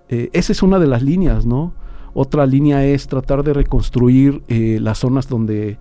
Eh, 0.09 0.29
esa 0.33 0.51
es 0.51 0.63
una 0.63 0.79
de 0.79 0.87
las 0.87 1.01
líneas, 1.01 1.45
¿no? 1.45 1.73
Otra 2.13 2.45
línea 2.45 2.85
es 2.85 3.07
tratar 3.07 3.43
de 3.43 3.53
reconstruir 3.53 4.41
eh, 4.47 4.79
las 4.81 4.99
zonas 4.99 5.27
donde, 5.27 5.77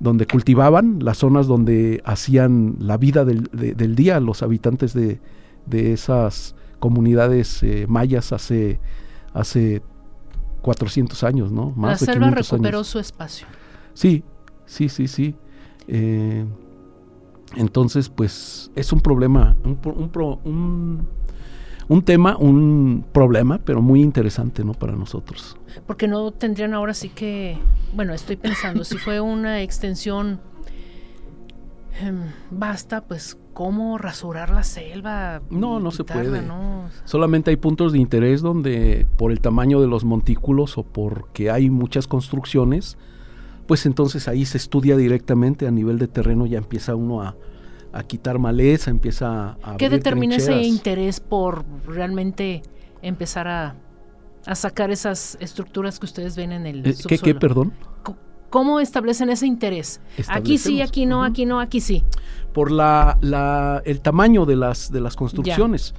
donde 0.00 0.26
cultivaban, 0.26 0.98
las 1.02 1.18
zonas 1.18 1.46
donde 1.46 2.00
hacían 2.04 2.76
la 2.78 2.96
vida 2.96 3.24
del, 3.24 3.44
del 3.52 3.94
día 3.94 4.20
los 4.20 4.42
habitantes 4.42 4.94
de, 4.94 5.20
de 5.66 5.92
esas 5.92 6.54
comunidades 6.84 7.62
eh, 7.62 7.86
mayas 7.88 8.30
hace, 8.34 8.78
hace 9.32 9.80
400 10.60 11.24
años, 11.24 11.50
¿no? 11.50 11.70
Más 11.70 12.02
La 12.02 12.12
selva 12.12 12.28
recuperó 12.28 12.84
su 12.84 12.98
espacio. 12.98 13.46
Sí, 13.94 14.22
sí, 14.66 14.90
sí, 14.90 15.08
sí. 15.08 15.34
Eh, 15.88 16.44
entonces, 17.56 18.10
pues 18.10 18.70
es 18.74 18.92
un 18.92 19.00
problema, 19.00 19.56
un, 19.64 19.78
un, 20.44 21.08
un, 21.88 22.02
tema, 22.02 22.36
un 22.36 23.06
problema, 23.12 23.58
pero 23.64 23.80
muy 23.80 24.02
interesante, 24.02 24.62
¿no? 24.62 24.74
Para 24.74 24.92
nosotros. 24.92 25.56
Porque 25.86 26.06
no 26.06 26.32
tendrían 26.32 26.74
ahora 26.74 26.92
sí 26.92 27.08
que, 27.08 27.56
bueno, 27.94 28.12
estoy 28.12 28.36
pensando, 28.36 28.84
si 28.84 28.98
fue 28.98 29.22
una 29.22 29.62
extensión 29.62 30.38
Em, 32.00 32.32
basta, 32.50 33.02
pues, 33.02 33.38
¿cómo 33.54 33.96
rasurar 33.96 34.50
la 34.50 34.64
selva? 34.64 35.40
No, 35.48 35.80
no 35.80 35.90
se 35.92 36.04
puede. 36.04 36.42
Solamente 37.04 37.50
hay 37.50 37.56
puntos 37.56 37.92
de 37.92 37.98
interés 37.98 38.42
donde, 38.42 39.06
por 39.16 39.32
el 39.32 39.40
tamaño 39.40 39.80
de 39.80 39.86
los 39.86 40.04
montículos 40.04 40.76
o 40.76 40.82
porque 40.82 41.50
hay 41.50 41.70
muchas 41.70 42.06
construcciones, 42.06 42.98
pues 43.66 43.86
entonces 43.86 44.28
ahí 44.28 44.44
se 44.44 44.58
estudia 44.58 44.96
directamente 44.96 45.66
a 45.66 45.70
nivel 45.70 45.98
de 45.98 46.08
terreno, 46.08 46.44
ya 46.44 46.58
empieza 46.58 46.94
uno 46.94 47.22
a, 47.22 47.36
quitar 48.08 48.40
maleza, 48.40 48.90
empieza 48.90 49.56
a... 49.62 49.76
¿Qué 49.78 49.88
determina 49.88 50.34
ese 50.34 50.60
interés 50.62 51.20
por 51.20 51.64
realmente 51.86 52.62
empezar 53.02 53.46
a, 53.46 53.76
sacar 54.54 54.90
esas 54.90 55.38
estructuras 55.40 56.00
que 56.00 56.06
ustedes 56.06 56.36
ven 56.36 56.52
en 56.52 56.66
el 56.66 56.86
eh, 56.86 56.94
¿Qué, 57.06 57.18
¿Qué, 57.18 57.34
perdón? 57.34 57.72
¿Cómo 58.54 58.78
establecen 58.78 59.30
ese 59.30 59.48
interés? 59.48 60.00
Aquí 60.28 60.58
sí, 60.58 60.80
aquí 60.80 61.06
no, 61.06 61.24
aquí 61.24 61.44
no, 61.44 61.58
aquí 61.58 61.80
sí. 61.80 62.04
Por 62.52 62.70
la, 62.70 63.82
el 63.84 64.00
tamaño 64.00 64.46
de 64.46 64.54
las, 64.54 64.92
de 64.92 65.00
las 65.00 65.16
construcciones. 65.16 65.92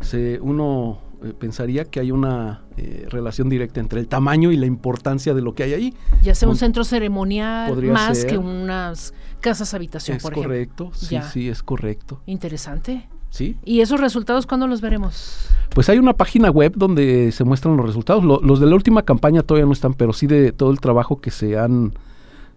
Se, 0.00 0.40
uno 0.40 0.98
eh, 1.22 1.32
pensaría 1.38 1.84
que 1.84 2.00
hay 2.00 2.10
una 2.10 2.62
eh, 2.76 3.06
relación 3.08 3.48
directa 3.48 3.78
entre 3.78 4.00
el 4.00 4.08
tamaño 4.08 4.50
y 4.50 4.56
la 4.56 4.66
importancia 4.66 5.34
de 5.34 5.40
lo 5.40 5.54
que 5.54 5.62
hay 5.62 5.72
ahí. 5.72 5.94
Ya 6.20 6.34
sea 6.34 6.48
un 6.48 6.56
centro 6.56 6.82
ceremonial 6.82 7.80
más 7.92 8.24
que 8.24 8.38
unas 8.38 9.14
casas 9.38 9.72
habitación, 9.72 10.16
es 10.16 10.22
por 10.24 10.32
ejemplo. 10.32 10.48
correcto, 10.48 10.90
sí, 10.92 11.16
sí, 11.32 11.48
es 11.48 11.62
correcto. 11.62 12.22
Interesante. 12.26 13.08
Sí. 13.28 13.56
¿Y 13.64 13.82
esos 13.82 14.00
resultados 14.00 14.48
cuándo 14.48 14.66
los 14.66 14.80
veremos? 14.80 15.48
Pues 15.74 15.88
hay 15.88 15.98
una 15.98 16.14
página 16.14 16.50
web 16.50 16.72
donde 16.76 17.30
se 17.32 17.44
muestran 17.44 17.76
los 17.76 17.86
resultados. 17.86 18.24
los 18.24 18.60
de 18.60 18.66
la 18.66 18.74
última 18.74 19.02
campaña 19.02 19.42
todavía 19.42 19.66
no 19.66 19.72
están, 19.72 19.94
pero 19.94 20.12
sí 20.12 20.26
de 20.26 20.52
todo 20.52 20.70
el 20.70 20.80
trabajo 20.80 21.20
que 21.20 21.30
se 21.30 21.58
han 21.58 21.92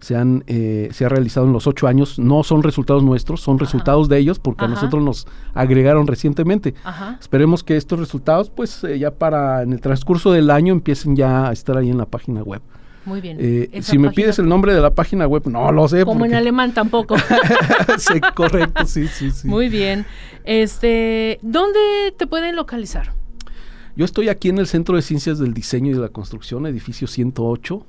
se, 0.04 0.16
han, 0.16 0.44
eh, 0.46 0.88
se 0.92 1.04
ha 1.04 1.08
realizado 1.08 1.46
en 1.46 1.52
los 1.52 1.66
ocho 1.66 1.86
años. 1.88 2.18
No 2.18 2.42
son 2.42 2.62
resultados 2.62 3.02
nuestros, 3.02 3.40
son 3.40 3.58
resultados 3.58 4.08
de 4.08 4.18
ellos 4.18 4.38
porque 4.38 4.64
a 4.66 4.68
nosotros 4.68 5.02
nos 5.02 5.26
agregaron 5.54 6.06
recientemente. 6.06 6.74
Esperemos 7.20 7.64
que 7.64 7.76
estos 7.76 7.98
resultados, 7.98 8.50
pues 8.50 8.84
eh, 8.84 8.98
ya 8.98 9.10
para 9.12 9.62
en 9.62 9.72
el 9.72 9.80
transcurso 9.80 10.30
del 10.32 10.50
año 10.50 10.72
empiecen 10.72 11.16
ya 11.16 11.48
a 11.48 11.52
estar 11.52 11.76
ahí 11.78 11.90
en 11.90 11.98
la 11.98 12.06
página 12.06 12.42
web. 12.42 12.60
Muy 13.04 13.20
bien. 13.20 13.36
Eh, 13.40 13.82
si 13.82 13.98
me 13.98 14.10
pides 14.10 14.38
el 14.38 14.48
nombre 14.48 14.74
de 14.74 14.80
la 14.80 14.94
página 14.94 15.26
web, 15.26 15.46
no 15.46 15.70
lo 15.72 15.86
sé. 15.88 16.04
Como 16.04 16.24
en 16.24 16.34
alemán 16.34 16.72
tampoco. 16.72 17.16
sí, 17.98 18.20
correcto, 18.34 18.86
sí, 18.86 19.08
sí, 19.08 19.30
sí. 19.30 19.46
Muy 19.46 19.68
bien. 19.68 20.06
Este, 20.44 21.38
¿dónde 21.42 21.80
te 22.16 22.26
pueden 22.26 22.56
localizar? 22.56 23.12
Yo 23.96 24.04
estoy 24.04 24.28
aquí 24.28 24.48
en 24.48 24.58
el 24.58 24.66
Centro 24.66 24.96
de 24.96 25.02
Ciencias 25.02 25.38
del 25.38 25.54
Diseño 25.54 25.92
y 25.92 25.94
de 25.94 26.00
la 26.00 26.08
Construcción, 26.08 26.66
edificio 26.66 27.06
108 27.06 27.86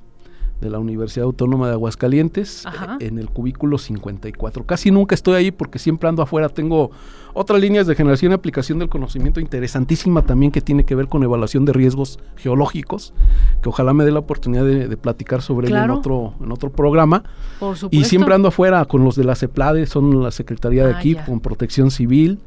de 0.60 0.70
la 0.70 0.78
Universidad 0.78 1.24
Autónoma 1.24 1.66
de 1.66 1.74
Aguascalientes 1.74 2.64
en 3.00 3.18
el 3.18 3.28
cubículo 3.28 3.78
54. 3.78 4.64
Casi 4.64 4.90
nunca 4.90 5.14
estoy 5.14 5.34
ahí 5.34 5.50
porque 5.50 5.78
siempre 5.78 6.08
ando 6.08 6.22
afuera. 6.22 6.48
Tengo 6.48 6.90
otras 7.34 7.60
líneas 7.60 7.86
de 7.86 7.94
generación 7.94 8.32
y 8.32 8.34
aplicación 8.34 8.78
del 8.78 8.88
conocimiento 8.88 9.40
interesantísima 9.40 10.22
también 10.22 10.50
que 10.50 10.62
tiene 10.62 10.84
que 10.84 10.94
ver 10.94 11.08
con 11.08 11.22
evaluación 11.22 11.66
de 11.66 11.72
riesgos 11.74 12.18
geológicos, 12.36 13.12
que 13.62 13.68
ojalá 13.68 13.92
me 13.92 14.04
dé 14.04 14.10
la 14.10 14.20
oportunidad 14.20 14.64
de, 14.64 14.96
platicar 14.96 15.42
sobre 15.42 15.68
ello 15.68 15.76
en 15.76 15.90
otro, 15.90 16.34
en 16.40 16.50
otro 16.50 16.70
programa. 16.70 17.24
y 17.90 18.04
siempre 18.04 18.34
ando 18.34 18.48
afuera 18.48 18.84
con 18.86 19.04
los 19.04 19.16
de 19.16 19.24
la 19.24 19.34
CEPLADE, 19.34 19.86
son 19.86 20.22
la 20.22 20.30
Secretaría 20.30 20.86
de 20.86 20.94
ah, 20.94 20.98
aquí, 20.98 21.14
con 21.14 21.40
Protección 21.40 21.90
Civil. 21.90 22.40